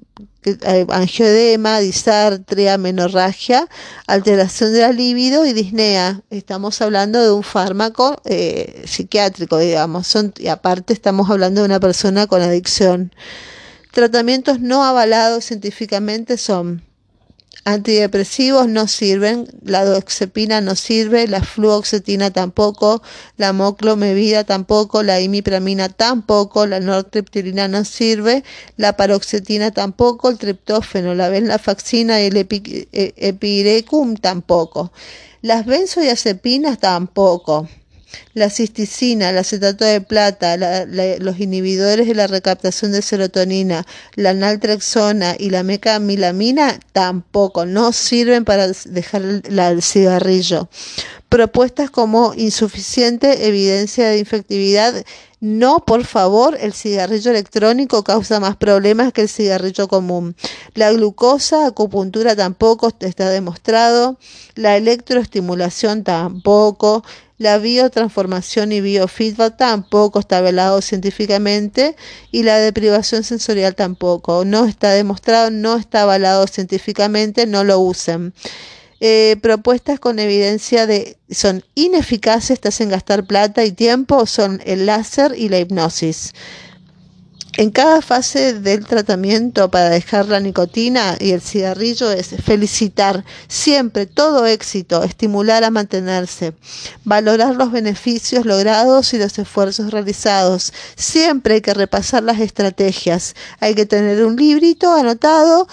angioedema, 0.89 1.81
disartria, 1.81 2.79
menorragia, 2.79 3.69
alteración 4.07 4.73
de 4.73 4.81
la 4.81 4.93
libido 4.93 5.45
y 5.45 5.53
disnea. 5.53 6.23
Estamos 6.31 6.81
hablando 6.81 7.23
de 7.23 7.33
un 7.33 7.43
fármaco 7.43 8.21
eh, 8.25 8.85
psiquiátrico, 8.87 9.59
digamos, 9.59 10.17
y 10.39 10.49
aparte 10.49 10.93
estamos 10.93 11.31
hablando 11.31 11.63
de 11.63 11.67
una 11.67 11.81
persona 11.81 12.27
con 12.27 12.43
adicción. 12.43 13.13
Tratamientos 13.93 14.61
no 14.61 14.85
avalados 14.85 15.45
científicamente 15.45 16.37
son 16.37 16.86
Antidepresivos 17.69 18.69
no 18.69 18.87
sirven, 18.87 19.49
la 19.65 19.85
doxepina 19.85 20.61
no 20.61 20.77
sirve, 20.77 21.27
la 21.27 21.43
fluoxetina 21.43 22.31
tampoco, 22.31 23.03
la 23.39 23.53
moclomevida 23.53 24.45
tampoco, 24.45 25.03
la 25.03 25.21
imipramina 25.21 25.89
tampoco, 25.89 26.65
la 26.69 26.79
nortriptilina 26.79 27.67
no 27.67 27.85
sirve, 27.85 28.45
la 28.77 28.97
paroxetina 28.97 29.73
tampoco, 29.73 30.31
el 30.31 30.39
triptófeno, 30.39 31.17
la 31.17 31.29
venlafaxina 31.29 32.21
y 32.21 32.27
el 32.27 32.37
e, 32.37 33.15
epirecum 33.17 34.15
tampoco. 34.15 34.93
Las 35.43 35.67
benzoiazepinas 35.67 36.79
tampoco 36.79 37.69
la 38.35 38.51
cisticina, 38.51 39.31
el 39.31 39.39
acetato 39.39 39.85
de 39.85 40.01
plata, 40.01 40.57
los 40.57 41.41
inhibidores 41.41 42.07
de 42.07 42.15
la 42.15 42.27
recaptación 42.27 42.93
de 42.93 43.03
serotonina, 43.03 43.87
la 44.15 44.35
naltrexona 44.35 45.37
y 45.39 45.51
la 45.51 45.63
mecamilamina 45.63 46.79
tampoco 46.93 47.67
no 47.67 47.93
sirven 47.93 48.45
para 48.45 48.69
dejar 48.69 49.23
el, 49.23 49.83
cigarrillo. 49.83 50.69
Propuestas 51.29 51.91
como 51.91 52.35
insuficiente 52.35 53.49
evidencia 53.49 54.09
de 54.09 54.19
infectividad 54.19 55.05
no, 55.41 55.81
por 55.81 56.05
favor, 56.05 56.57
el 56.59 56.73
cigarrillo 56.73 57.31
electrónico 57.31 58.03
causa 58.03 58.41
más 58.41 58.57
problemas 58.57 59.13
que 59.13 59.21
el 59.21 59.29
cigarrillo 59.29 59.87
común. 59.87 60.35
La 60.75 60.91
glucosa, 60.93 61.67
acupuntura 61.67 62.35
tampoco 62.35 62.91
está 63.01 63.29
demostrado. 63.29 64.19
La 64.55 64.79
electroestimulación 64.79 66.05
tampoco. 66.05 67.05
La 67.39 67.59
biotransformación 67.59 68.73
y 68.73 68.81
biofeedback 68.81 69.59
tampoco 69.59 70.21
está 70.21 70.41
velado 70.41 70.81
científicamente 70.81 71.95
y 72.33 72.45
la 72.45 72.57
deprivación 72.57 73.23
sensorial 73.23 73.75
tampoco. 73.75 74.47
No 74.47 74.65
está 74.65 74.93
demostrado, 74.93 75.51
no 75.51 75.77
está 75.77 76.03
avalado 76.03 76.47
científicamente, 76.47 77.47
no 77.47 77.63
lo 77.63 77.79
usen. 77.79 78.33
Eh, 79.01 79.37
propuestas 79.43 80.01
con 80.01 80.19
evidencia 80.19 80.87
de 80.87 81.19
son 81.31 81.65
ineficaces, 81.75 82.61
te 82.61 82.69
hacen 82.69 82.89
gastar 82.89 83.27
plata 83.27 83.65
y 83.65 83.73
tiempo, 83.73 84.25
son 84.27 84.63
el 84.65 84.87
láser 84.87 85.35
y 85.37 85.49
la 85.49 85.59
hipnosis. 85.59 86.33
En 87.59 87.71
cada 87.71 88.03
fase 88.03 88.53
del 88.53 88.85
tratamiento 88.85 89.71
para 89.71 89.89
dejar 89.89 90.29
la 90.29 90.41
nicotina 90.41 91.17
y 91.19 91.31
el 91.31 91.41
cigarrillo 91.41 92.11
es 92.13 92.35
felicitar 92.45 93.25
siempre 93.49 94.05
todo 94.05 94.45
éxito, 94.45 95.03
estimular 95.03 95.65
a 95.65 95.71
mantenerse, 95.71 96.53
valorar 97.05 97.57
los 97.57 97.73
beneficios 97.73 98.45
logrados 98.45 99.15
y 99.15 99.19
los 99.19 99.39
esfuerzos 99.39 99.91
realizados. 99.91 100.75
Siempre 100.97 101.55
hay 101.55 101.61
que 101.63 101.73
repasar 101.73 102.23
las 102.25 102.41
estrategias. 102.41 103.35
Hay 103.59 103.75
que 103.75 103.87
tener 103.87 104.23
un 104.27 104.37
librito 104.37 104.93
anotado 104.93 105.67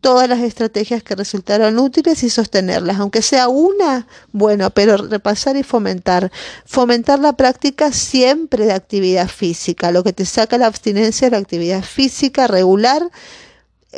todas 0.00 0.28
las 0.28 0.40
estrategias 0.40 1.02
que 1.02 1.14
resultaron 1.14 1.78
útiles 1.78 2.22
y 2.22 2.30
sostenerlas, 2.30 2.98
aunque 2.98 3.22
sea 3.22 3.48
una, 3.48 4.06
bueno, 4.32 4.70
pero 4.70 4.96
repasar 4.96 5.56
y 5.56 5.62
fomentar. 5.62 6.30
Fomentar 6.64 7.18
la 7.18 7.34
práctica 7.34 7.92
siempre 7.92 8.66
de 8.66 8.72
actividad 8.72 9.28
física, 9.28 9.90
lo 9.90 10.02
que 10.02 10.12
te 10.12 10.24
saca 10.24 10.58
la 10.58 10.66
abstinencia 10.66 11.26
de 11.26 11.32
la 11.32 11.42
actividad 11.42 11.82
física 11.82 12.46
regular, 12.46 13.08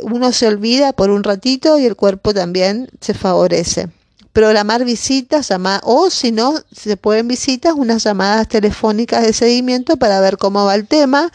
uno 0.03 0.33
se 0.33 0.47
olvida 0.47 0.93
por 0.93 1.11
un 1.11 1.25
ratito 1.25 1.79
y 1.79 1.87
el 1.87 1.97
cuerpo 1.97 2.35
también 2.35 2.88
se 3.01 3.14
favorece. 3.14 3.88
Programar 4.33 4.85
visitas, 4.85 5.49
o 5.83 6.11
si 6.11 6.31
no, 6.31 6.55
se 6.71 6.97
pueden 6.97 7.27
visitas, 7.27 7.75
unas 7.75 8.05
llamadas 8.05 8.47
telefónicas 8.47 9.23
de 9.23 9.33
seguimiento 9.33 9.97
para 9.97 10.21
ver 10.21 10.38
cómo 10.38 10.64
va 10.64 10.75
el 10.75 10.87
tema 10.87 11.33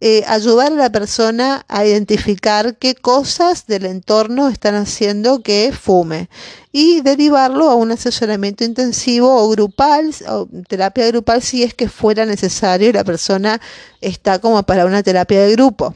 eh, 0.00 0.24
ayudar 0.26 0.72
a 0.72 0.76
la 0.76 0.90
persona 0.90 1.64
a 1.68 1.86
identificar 1.86 2.76
qué 2.76 2.94
cosas 2.94 3.66
del 3.66 3.86
entorno 3.86 4.48
están 4.48 4.74
haciendo 4.74 5.42
que 5.42 5.72
fume 5.72 6.28
y 6.70 7.00
derivarlo 7.00 7.70
a 7.70 7.76
un 7.76 7.92
asesoramiento 7.92 8.62
intensivo 8.64 9.42
o 9.42 9.48
grupal, 9.48 10.14
o 10.28 10.46
terapia 10.68 11.06
grupal 11.06 11.40
si 11.40 11.62
es 11.62 11.72
que 11.72 11.88
fuera 11.88 12.26
necesario 12.26 12.90
y 12.90 12.92
la 12.92 13.04
persona 13.04 13.58
está 14.02 14.38
como 14.38 14.62
para 14.64 14.84
una 14.84 15.02
terapia 15.02 15.42
de 15.42 15.52
grupo. 15.52 15.94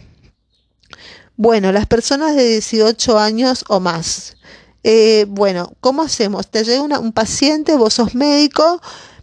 Bueno, 1.36 1.70
las 1.70 1.86
personas 1.86 2.34
de 2.36 2.44
18 2.44 3.18
años 3.18 3.64
o 3.68 3.80
más. 3.80 4.36
Eh, 4.82 5.26
bueno, 5.28 5.72
¿cómo 5.80 6.02
hacemos? 6.02 6.50
Te 6.50 6.64
llega 6.64 6.98
un 6.98 7.12
paciente, 7.12 7.76
vos 7.76 7.94
sos 7.94 8.14
médico, 8.14 8.80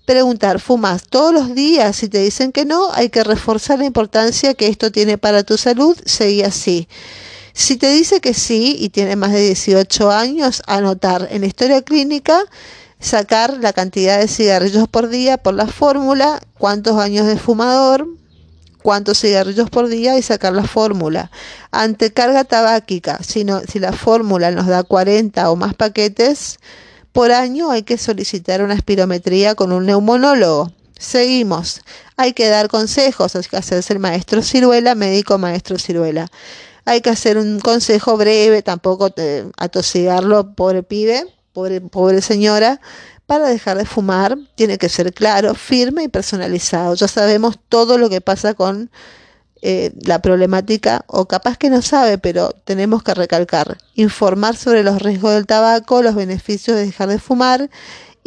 preguntar, 0.08 0.62
¿fumas 0.62 1.04
todos 1.04 1.34
los 1.34 1.54
días? 1.54 1.98
Si 1.98 2.08
te 2.08 2.20
dicen 2.20 2.54
que 2.54 2.64
no, 2.64 2.92
hay 2.94 3.10
que 3.10 3.26
reforzar 3.26 3.78
la 3.80 3.86
importancia 3.86 4.54
que 4.54 4.68
esto 4.68 4.90
tiene 4.90 5.18
para 5.18 5.44
tu 5.44 5.58
salud, 5.58 5.98
seguí 6.06 6.44
así. 6.44 6.88
Si 7.52 7.76
te 7.76 7.92
dice 7.92 8.22
que 8.22 8.34
sí 8.34 8.78
y 8.80 8.90
tiene 8.90 9.18
más 9.18 9.34
de 9.34 9.42
18 9.42 10.10
años, 10.10 10.64
anotar 10.66 11.28
en 11.30 11.42
la 11.42 11.48
historia 11.48 11.82
clínica, 11.82 12.40
sacar 13.00 13.58
la 13.60 13.74
cantidad 13.74 14.18
de 14.18 14.30
cigarrillos 14.30 14.88
por 14.88 15.10
día 15.10 15.38
por 15.38 15.54
la 15.54 15.68
fórmula, 15.68 16.40
cuántos 16.58 16.98
años 16.98 17.28
de 17.28 17.38
fumador, 17.38 18.08
cuántos 18.82 19.20
cigarrillos 19.20 19.70
por 19.70 19.90
día 19.90 20.18
y 20.18 20.22
sacar 20.22 20.54
la 20.54 20.64
fórmula. 20.64 21.32
Ante 21.72 22.14
carga 22.14 22.46
tabáquica, 22.46 23.20
si, 23.24 23.46
si 23.68 23.80
la 23.80 23.92
fórmula 23.92 24.52
nos 24.52 24.68
da 24.68 24.84
40 24.84 25.52
o 25.52 25.58
más 25.58 25.74
paquetes 25.74 26.60
por 27.18 27.32
año, 27.32 27.72
hay 27.72 27.82
que 27.82 27.98
solicitar 27.98 28.62
una 28.62 28.76
espirometría 28.76 29.56
con 29.56 29.72
un 29.72 29.88
neumonólogo. 29.88 30.72
Seguimos. 31.00 31.82
Hay 32.16 32.34
que 32.34 32.48
dar 32.48 32.68
consejos, 32.68 33.36
hay 33.36 33.42
que 33.42 33.58
hacerse 33.58 33.94
el 33.94 33.98
maestro 33.98 34.44
ciruela, 34.44 34.94
médico 34.94 35.40
maestro 35.40 35.80
ciruela. 35.80 36.28
Hay 36.86 37.02
que 37.02 37.10
hacer 37.10 37.40
un 37.40 37.60
consejo 37.60 38.18
breve, 38.18 38.62
tampoco 38.62 39.12
atosigarlo, 39.58 40.54
pobre 40.54 40.84
pibe, 40.84 41.26
pobre, 41.54 41.82
pobre 41.82 42.22
señora, 42.22 42.82
para 43.26 43.48
dejar 43.48 43.80
de 43.80 43.86
fumar. 43.86 44.38
Tiene 44.54 44.78
que 44.78 44.88
ser 44.88 45.12
claro, 45.12 45.56
firme 45.56 46.04
y 46.04 46.10
personalizado. 46.10 46.94
Ya 46.94 47.08
sabemos 47.08 47.58
todo 47.68 47.98
lo 47.98 48.12
que 48.12 48.22
pasa 48.22 48.54
con 48.54 48.92
eh, 49.62 49.92
la 50.06 50.22
problemática, 50.22 51.04
o 51.08 51.28
capaz 51.28 51.58
que 51.58 51.70
no 51.70 51.82
sabe, 51.82 52.18
pero 52.18 52.54
tenemos 52.64 53.04
que 53.04 53.14
recalcar, 53.14 53.78
informar 53.96 54.56
sobre 54.56 54.84
los 54.84 55.02
riesgos 55.02 55.34
del 55.34 55.46
tabaco, 55.46 56.02
los 56.02 56.16
beneficios 56.16 56.78
de 56.78 56.86
dejar 56.86 57.10
de 57.10 57.20
fumar 57.20 57.70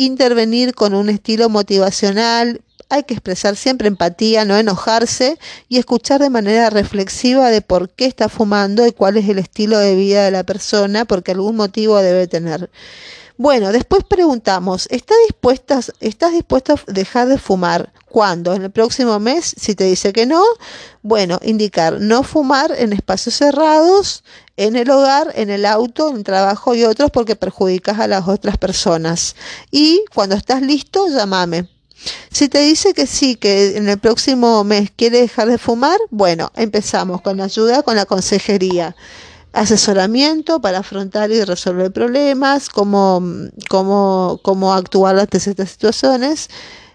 intervenir 0.04 0.74
con 0.74 0.94
un 0.94 1.10
estilo 1.10 1.48
motivacional, 1.48 2.62
hay 2.88 3.04
que 3.04 3.14
expresar 3.14 3.54
siempre 3.56 3.86
empatía, 3.86 4.44
no 4.44 4.56
enojarse 4.56 5.38
y 5.68 5.78
escuchar 5.78 6.20
de 6.20 6.30
manera 6.30 6.70
reflexiva 6.70 7.50
de 7.50 7.62
por 7.62 7.90
qué 7.90 8.06
está 8.06 8.28
fumando 8.28 8.86
y 8.86 8.92
cuál 8.92 9.16
es 9.16 9.28
el 9.28 9.38
estilo 9.38 9.78
de 9.78 9.94
vida 9.94 10.24
de 10.24 10.30
la 10.32 10.42
persona, 10.42 11.04
porque 11.04 11.32
algún 11.32 11.56
motivo 11.56 11.98
debe 11.98 12.26
tener. 12.26 12.68
Bueno, 13.36 13.72
después 13.72 14.02
preguntamos, 14.04 14.86
¿estás 14.90 15.16
dispuesta, 15.28 15.80
¿estás 16.00 16.32
dispuesto 16.32 16.74
a 16.74 16.92
dejar 16.92 17.28
de 17.28 17.38
fumar? 17.38 17.92
¿Cuándo? 18.10 18.54
¿En 18.54 18.62
el 18.62 18.72
próximo 18.72 19.20
mes? 19.20 19.54
Si 19.56 19.76
te 19.76 19.84
dice 19.84 20.12
que 20.12 20.26
no, 20.26 20.42
bueno, 21.00 21.38
indicar 21.42 22.00
no 22.00 22.24
fumar 22.24 22.74
en 22.76 22.92
espacios 22.92 23.36
cerrados, 23.36 24.24
en 24.56 24.74
el 24.74 24.90
hogar, 24.90 25.32
en 25.36 25.48
el 25.48 25.64
auto, 25.64 26.10
en 26.10 26.16
el 26.16 26.24
trabajo 26.24 26.74
y 26.74 26.82
otros 26.82 27.12
porque 27.12 27.36
perjudicas 27.36 28.00
a 28.00 28.08
las 28.08 28.26
otras 28.26 28.58
personas. 28.58 29.36
Y 29.70 30.02
cuando 30.12 30.34
estás 30.34 30.60
listo, 30.60 31.06
llámame. 31.08 31.68
Si 32.32 32.48
te 32.48 32.58
dice 32.58 32.94
que 32.94 33.06
sí, 33.06 33.36
que 33.36 33.76
en 33.76 33.88
el 33.88 33.98
próximo 33.98 34.64
mes 34.64 34.90
quiere 34.90 35.20
dejar 35.20 35.48
de 35.48 35.58
fumar, 35.58 35.98
bueno, 36.10 36.50
empezamos 36.56 37.20
con 37.20 37.40
ayuda 37.40 37.82
con 37.82 37.94
la 37.94 38.06
consejería 38.06 38.96
asesoramiento 39.52 40.60
para 40.60 40.78
afrontar 40.78 41.30
y 41.30 41.44
resolver 41.44 41.92
problemas, 41.92 42.68
cómo, 42.68 43.22
cómo, 43.68 44.40
cómo 44.42 44.72
actuar 44.72 45.18
ante 45.18 45.38
estas 45.38 45.70
situaciones, 45.70 46.48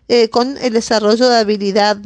eh, 0.07 0.29
con 0.29 0.57
el 0.57 0.73
desarrollo 0.73 1.29
de 1.29 1.37
habilidad, 1.37 1.97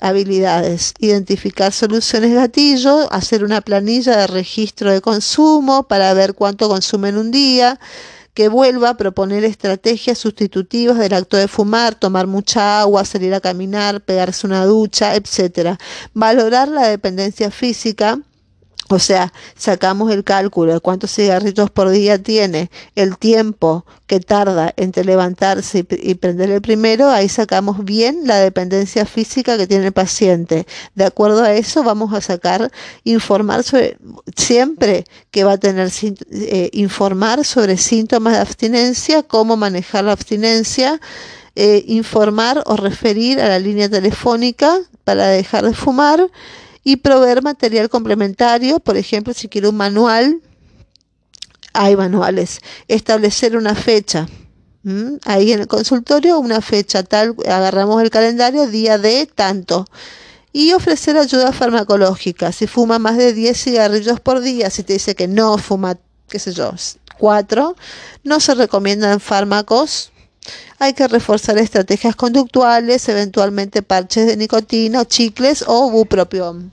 habilidades, 0.00 0.94
identificar 0.98 1.72
soluciones 1.72 2.34
gatillo, 2.34 3.12
hacer 3.12 3.44
una 3.44 3.60
planilla 3.60 4.16
de 4.16 4.26
registro 4.26 4.92
de 4.92 5.00
consumo 5.00 5.84
para 5.84 6.14
ver 6.14 6.34
cuánto 6.34 6.68
consume 6.68 7.10
en 7.10 7.18
un 7.18 7.30
día, 7.30 7.78
que 8.34 8.48
vuelva 8.48 8.90
a 8.90 8.96
proponer 8.96 9.44
estrategias 9.44 10.18
sustitutivas 10.18 10.98
del 10.98 11.14
acto 11.14 11.36
de 11.36 11.48
fumar, 11.48 11.94
tomar 11.94 12.26
mucha 12.26 12.80
agua, 12.80 13.04
salir 13.04 13.34
a 13.34 13.40
caminar, 13.40 14.00
pegarse 14.00 14.46
una 14.46 14.64
ducha, 14.64 15.16
etcétera. 15.16 15.78
Valorar 16.14 16.68
la 16.68 16.86
dependencia 16.86 17.50
física 17.50 18.20
o 18.90 18.98
sea, 18.98 19.32
sacamos 19.56 20.10
el 20.10 20.24
cálculo 20.24 20.72
de 20.72 20.80
cuántos 20.80 21.14
cigarrillos 21.14 21.70
por 21.70 21.90
día 21.90 22.20
tiene, 22.20 22.70
el 22.96 23.18
tiempo 23.18 23.86
que 24.08 24.18
tarda 24.18 24.74
entre 24.76 25.04
levantarse 25.04 25.86
y, 25.88 26.14
prender 26.14 26.50
el 26.50 26.60
primero, 26.60 27.08
ahí 27.08 27.28
sacamos 27.28 27.84
bien 27.84 28.22
la 28.24 28.38
dependencia 28.38 29.06
física 29.06 29.56
que 29.56 29.68
tiene 29.68 29.86
el 29.86 29.92
paciente. 29.92 30.66
De 30.96 31.04
acuerdo 31.04 31.44
a 31.44 31.52
eso 31.52 31.84
vamos 31.84 32.12
a 32.12 32.20
sacar, 32.20 32.72
informar 33.04 33.62
sobre, 33.62 33.96
siempre 34.36 35.04
que 35.30 35.44
va 35.44 35.52
a 35.52 35.58
tener, 35.58 35.88
eh, 36.32 36.70
informar 36.72 37.44
sobre 37.44 37.76
síntomas 37.76 38.32
de 38.32 38.40
abstinencia, 38.40 39.22
cómo 39.22 39.56
manejar 39.56 40.02
la 40.02 40.12
abstinencia, 40.12 41.00
eh, 41.54 41.84
informar 41.86 42.64
o 42.66 42.76
referir 42.76 43.40
a 43.40 43.48
la 43.48 43.60
línea 43.60 43.88
telefónica 43.88 44.80
para 45.04 45.28
dejar 45.28 45.64
de 45.64 45.74
fumar 45.74 46.28
y 46.82 46.96
proveer 46.96 47.42
material 47.42 47.88
complementario, 47.88 48.80
por 48.80 48.96
ejemplo, 48.96 49.34
si 49.34 49.48
quiere 49.48 49.68
un 49.68 49.76
manual, 49.76 50.40
hay 51.72 51.96
manuales. 51.96 52.60
Establecer 52.88 53.56
una 53.56 53.74
fecha. 53.74 54.26
Ahí 55.24 55.52
en 55.52 55.60
el 55.60 55.66
consultorio, 55.66 56.38
una 56.38 56.62
fecha 56.62 57.02
tal, 57.02 57.36
agarramos 57.46 58.02
el 58.02 58.10
calendario, 58.10 58.66
día 58.66 58.98
de 58.98 59.26
tanto. 59.26 59.84
Y 60.52 60.72
ofrecer 60.72 61.16
ayuda 61.16 61.52
farmacológica. 61.52 62.50
Si 62.50 62.66
fuma 62.66 62.98
más 62.98 63.16
de 63.16 63.32
10 63.32 63.62
cigarrillos 63.62 64.20
por 64.20 64.40
día, 64.40 64.70
si 64.70 64.82
te 64.82 64.94
dice 64.94 65.14
que 65.14 65.28
no 65.28 65.58
fuma, 65.58 65.98
qué 66.28 66.38
sé 66.38 66.52
yo, 66.52 66.72
4, 67.18 67.76
no 68.24 68.40
se 68.40 68.54
recomiendan 68.54 69.20
fármacos 69.20 70.10
hay 70.78 70.94
que 70.94 71.06
reforzar 71.08 71.58
estrategias 71.58 72.16
conductuales, 72.16 73.08
eventualmente 73.08 73.82
parches 73.82 74.26
de 74.26 74.36
nicotina, 74.36 75.04
chicles 75.04 75.64
o 75.66 75.90
bupropión. 75.90 76.72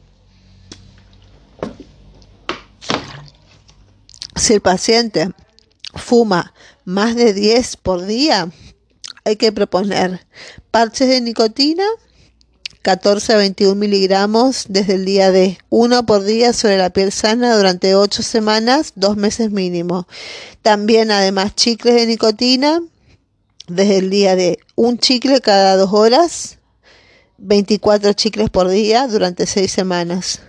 Si 4.36 4.54
el 4.54 4.62
paciente 4.62 5.32
fuma 5.96 6.54
más 6.86 7.16
de 7.16 7.34
10 7.34 7.78
por 7.78 8.06
día, 8.06 8.50
hay 9.26 9.36
que 9.36 9.52
proponer 9.52 10.26
parches 10.72 11.10
de 11.10 11.22
nicotina 11.22 11.84
14 12.88 13.34
a 13.34 13.38
21 13.38 13.76
miligramos 13.76 14.68
desde 14.70 14.94
el 14.94 15.04
día 15.04 15.30
de 15.32 15.58
1 15.68 16.06
por 16.06 16.24
día 16.24 16.54
sobre 16.54 16.78
la 16.78 16.92
piel 16.92 17.12
sana 17.12 17.58
durante 17.58 17.96
8 17.96 18.24
semanas, 18.24 18.94
2 18.96 19.18
meses 19.18 19.52
mínimo. 19.52 20.08
También 20.62 21.12
además 21.12 21.54
chicles 21.54 21.96
de 21.96 22.06
nicotina 22.06 22.82
desde 23.68 23.98
el 23.98 24.10
día 24.10 24.36
de 24.36 24.60
un 24.76 24.98
chicle 24.98 25.42
cada 25.42 25.76
dos 25.76 25.94
horas, 25.94 26.58
24 27.38 28.14
chicles 28.14 28.50
por 28.50 28.70
día 28.70 29.08
durante 29.08 29.46
seis 29.46 29.72
semanas. 29.72 30.42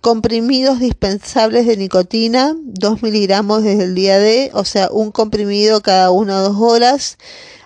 Comprimidos 0.00 0.80
dispensables 0.80 1.66
de 1.66 1.76
nicotina, 1.76 2.56
2 2.56 3.02
miligramos 3.02 3.62
desde 3.62 3.84
el 3.84 3.94
día 3.94 4.18
de, 4.18 4.50
o 4.54 4.64
sea, 4.64 4.88
un 4.90 5.10
comprimido 5.10 5.82
cada 5.82 6.10
una 6.10 6.38
o 6.38 6.52
dos 6.52 6.56
horas. 6.60 7.18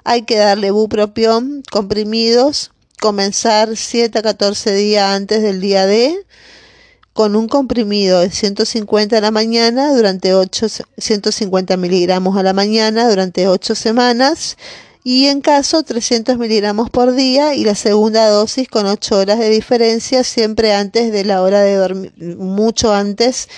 Hay 0.04 0.22
que 0.22 0.36
darle 0.36 0.70
bupropión, 0.70 1.62
comprimidos, 1.70 2.72
comenzar 3.00 3.76
7 3.76 4.18
a 4.18 4.22
14 4.22 4.74
días 4.74 5.10
antes 5.10 5.42
del 5.42 5.60
día 5.60 5.86
de 5.86 6.16
con 7.12 7.36
un 7.36 7.48
comprimido 7.48 8.20
de 8.20 8.30
150 8.30 9.18
a 9.18 9.20
la 9.20 9.30
mañana 9.30 9.94
durante 9.94 10.34
8, 10.34 10.66
150 10.96 11.76
miligramos 11.76 12.36
a 12.36 12.42
la 12.42 12.52
mañana 12.52 13.08
durante 13.08 13.48
8 13.48 13.74
semanas 13.74 14.56
y 15.04 15.26
en 15.26 15.40
caso 15.40 15.82
300 15.82 16.38
miligramos 16.38 16.88
por 16.88 17.14
día 17.14 17.54
y 17.54 17.64
la 17.64 17.74
segunda 17.74 18.28
dosis 18.28 18.68
con 18.68 18.86
8 18.86 19.18
horas 19.18 19.38
de 19.38 19.50
diferencia 19.50 20.24
siempre 20.24 20.74
antes 20.74 21.12
de 21.12 21.24
la 21.24 21.42
hora 21.42 21.60
de 21.60 21.74
dormir, 21.74 22.12
mucho 22.38 22.92
antes 22.94 23.48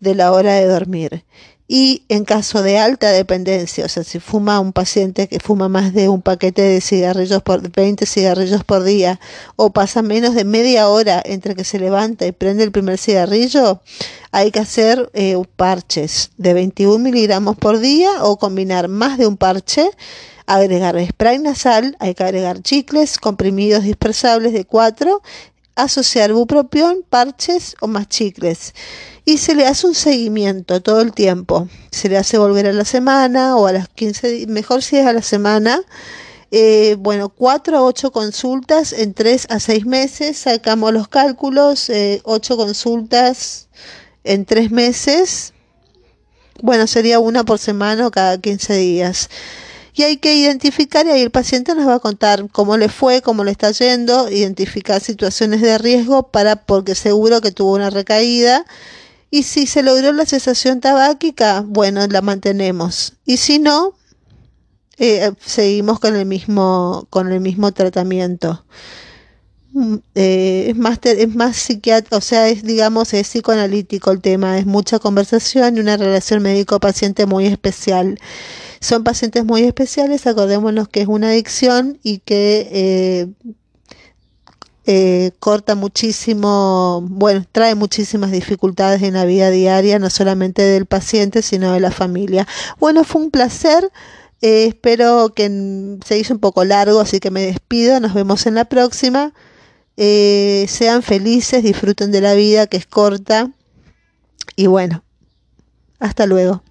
de 0.00 0.14
la 0.14 0.32
hora 0.32 0.54
de 0.54 0.66
dormir. 0.66 1.24
Y 1.70 2.04
en 2.08 2.24
caso 2.24 2.62
de 2.62 2.78
alta 2.78 3.10
dependencia, 3.10 3.84
o 3.84 3.88
sea, 3.90 4.02
si 4.02 4.20
fuma 4.20 4.58
un 4.58 4.72
paciente 4.72 5.28
que 5.28 5.38
fuma 5.38 5.68
más 5.68 5.92
de 5.92 6.08
un 6.08 6.22
paquete 6.22 6.62
de 6.62 6.80
cigarrillos 6.80 7.42
por 7.42 7.70
20 7.70 8.06
cigarrillos 8.06 8.64
por 8.64 8.84
día 8.84 9.20
o 9.56 9.70
pasa 9.70 10.00
menos 10.00 10.34
de 10.34 10.44
media 10.44 10.88
hora 10.88 11.22
entre 11.22 11.54
que 11.54 11.64
se 11.64 11.78
levanta 11.78 12.26
y 12.26 12.32
prende 12.32 12.64
el 12.64 12.72
primer 12.72 12.96
cigarrillo, 12.96 13.82
hay 14.32 14.50
que 14.50 14.60
hacer 14.60 15.10
eh, 15.12 15.36
parches 15.56 16.30
de 16.38 16.54
21 16.54 16.98
miligramos 17.00 17.58
por 17.58 17.78
día 17.80 18.24
o 18.24 18.38
combinar 18.38 18.88
más 18.88 19.18
de 19.18 19.26
un 19.26 19.36
parche 19.36 19.90
agregar 20.46 20.96
spray 21.06 21.38
nasal, 21.38 21.96
hay 22.00 22.14
que 22.14 22.24
agregar 22.24 22.62
chicles, 22.62 23.18
comprimidos 23.18 23.84
dispersables 23.84 24.54
de 24.54 24.64
4, 24.64 25.20
asociar 25.84 26.32
bupropión, 26.32 27.04
parches 27.08 27.76
o 27.80 27.86
más 27.86 28.08
chicles 28.08 28.74
y 29.24 29.36
se 29.36 29.54
le 29.54 29.66
hace 29.66 29.86
un 29.86 29.94
seguimiento 29.94 30.80
todo 30.80 31.02
el 31.02 31.12
tiempo. 31.12 31.68
Se 31.90 32.08
le 32.08 32.16
hace 32.16 32.38
volver 32.38 32.66
a 32.66 32.72
la 32.72 32.86
semana 32.86 33.56
o 33.56 33.66
a 33.66 33.72
las 33.72 33.88
15, 33.88 34.46
mejor 34.48 34.82
si 34.82 34.96
es 34.96 35.06
a 35.06 35.12
la 35.12 35.20
semana. 35.20 35.82
Eh, 36.50 36.96
bueno, 36.98 37.28
4 37.28 37.76
a 37.76 37.82
8 37.82 38.10
consultas 38.10 38.94
en 38.94 39.12
3 39.12 39.48
a 39.50 39.60
6 39.60 39.84
meses, 39.84 40.38
sacamos 40.38 40.94
los 40.94 41.08
cálculos, 41.08 41.90
eh, 41.90 42.22
8 42.24 42.56
consultas 42.56 43.68
en 44.24 44.46
3 44.46 44.70
meses, 44.70 45.52
bueno, 46.62 46.86
sería 46.86 47.20
una 47.20 47.44
por 47.44 47.58
semana 47.58 48.06
o 48.06 48.10
cada 48.10 48.38
15 48.38 48.74
días. 48.74 49.28
Y 49.98 50.04
hay 50.04 50.18
que 50.18 50.32
identificar 50.32 51.04
y 51.06 51.10
ahí 51.10 51.22
el 51.22 51.32
paciente 51.32 51.74
nos 51.74 51.88
va 51.88 51.94
a 51.94 51.98
contar 51.98 52.48
cómo 52.52 52.76
le 52.76 52.88
fue, 52.88 53.20
cómo 53.20 53.42
le 53.42 53.50
está 53.50 53.72
yendo, 53.72 54.30
identificar 54.30 55.00
situaciones 55.00 55.60
de 55.60 55.76
riesgo 55.76 56.28
para 56.28 56.54
porque 56.54 56.94
seguro 56.94 57.40
que 57.40 57.50
tuvo 57.50 57.74
una 57.74 57.90
recaída 57.90 58.64
y 59.28 59.42
si 59.42 59.66
se 59.66 59.82
logró 59.82 60.12
la 60.12 60.24
cesación 60.24 60.80
tabáquica, 60.80 61.64
bueno, 61.66 62.06
la 62.06 62.22
mantenemos. 62.22 63.14
Y 63.24 63.38
si 63.38 63.58
no, 63.58 63.94
eh, 64.98 65.32
seguimos 65.44 65.98
con 65.98 66.14
el 66.14 66.26
mismo, 66.26 67.08
con 67.10 67.32
el 67.32 67.40
mismo 67.40 67.72
tratamiento. 67.72 68.64
mm, 69.72 69.96
eh, 70.14 70.66
es 70.70 70.76
más 70.76 71.00
es 71.02 71.34
más 71.34 71.56
psiquiatra, 71.56 72.18
o 72.18 72.20
sea, 72.20 72.48
es 72.48 72.62
digamos 72.62 73.12
es 73.14 73.26
psicoanalítico 73.28 74.12
el 74.12 74.20
tema, 74.20 74.58
es 74.58 74.66
mucha 74.66 75.00
conversación 75.00 75.76
y 75.76 75.80
una 75.80 75.96
relación 75.96 76.40
médico-paciente 76.42 77.26
muy 77.26 77.46
especial. 77.46 78.16
Son 78.80 79.04
pacientes 79.04 79.44
muy 79.44 79.62
especiales, 79.62 80.26
acordémonos 80.26 80.88
que 80.88 81.00
es 81.00 81.08
una 81.08 81.28
adicción 81.28 81.98
y 82.02 82.18
que 82.18 82.68
eh, 82.70 83.28
eh, 84.86 85.32
corta 85.40 85.74
muchísimo, 85.74 87.04
bueno, 87.08 87.44
trae 87.50 87.74
muchísimas 87.74 88.30
dificultades 88.30 89.02
en 89.02 89.14
la 89.14 89.24
vida 89.24 89.50
diaria, 89.50 89.98
no 89.98 90.10
solamente 90.10 90.62
del 90.62 90.86
paciente, 90.86 91.42
sino 91.42 91.72
de 91.72 91.80
la 91.80 91.90
familia. 91.90 92.46
Bueno, 92.78 93.04
fue 93.04 93.22
un 93.22 93.30
placer. 93.30 93.90
Eh, 94.40 94.66
espero 94.68 95.32
que 95.34 95.98
se 96.06 96.18
hizo 96.18 96.32
un 96.32 96.40
poco 96.40 96.64
largo, 96.64 97.00
así 97.00 97.18
que 97.18 97.30
me 97.30 97.42
despido. 97.42 97.98
Nos 98.00 98.14
vemos 98.14 98.46
en 98.46 98.54
la 98.54 98.66
próxima. 98.66 99.32
Sean 99.96 101.02
felices, 101.02 101.64
disfruten 101.64 102.12
de 102.12 102.20
la 102.20 102.34
vida 102.34 102.68
que 102.68 102.76
es 102.76 102.86
corta. 102.86 103.50
Y 104.54 104.68
bueno, 104.68 105.02
hasta 105.98 106.26
luego. 106.26 106.62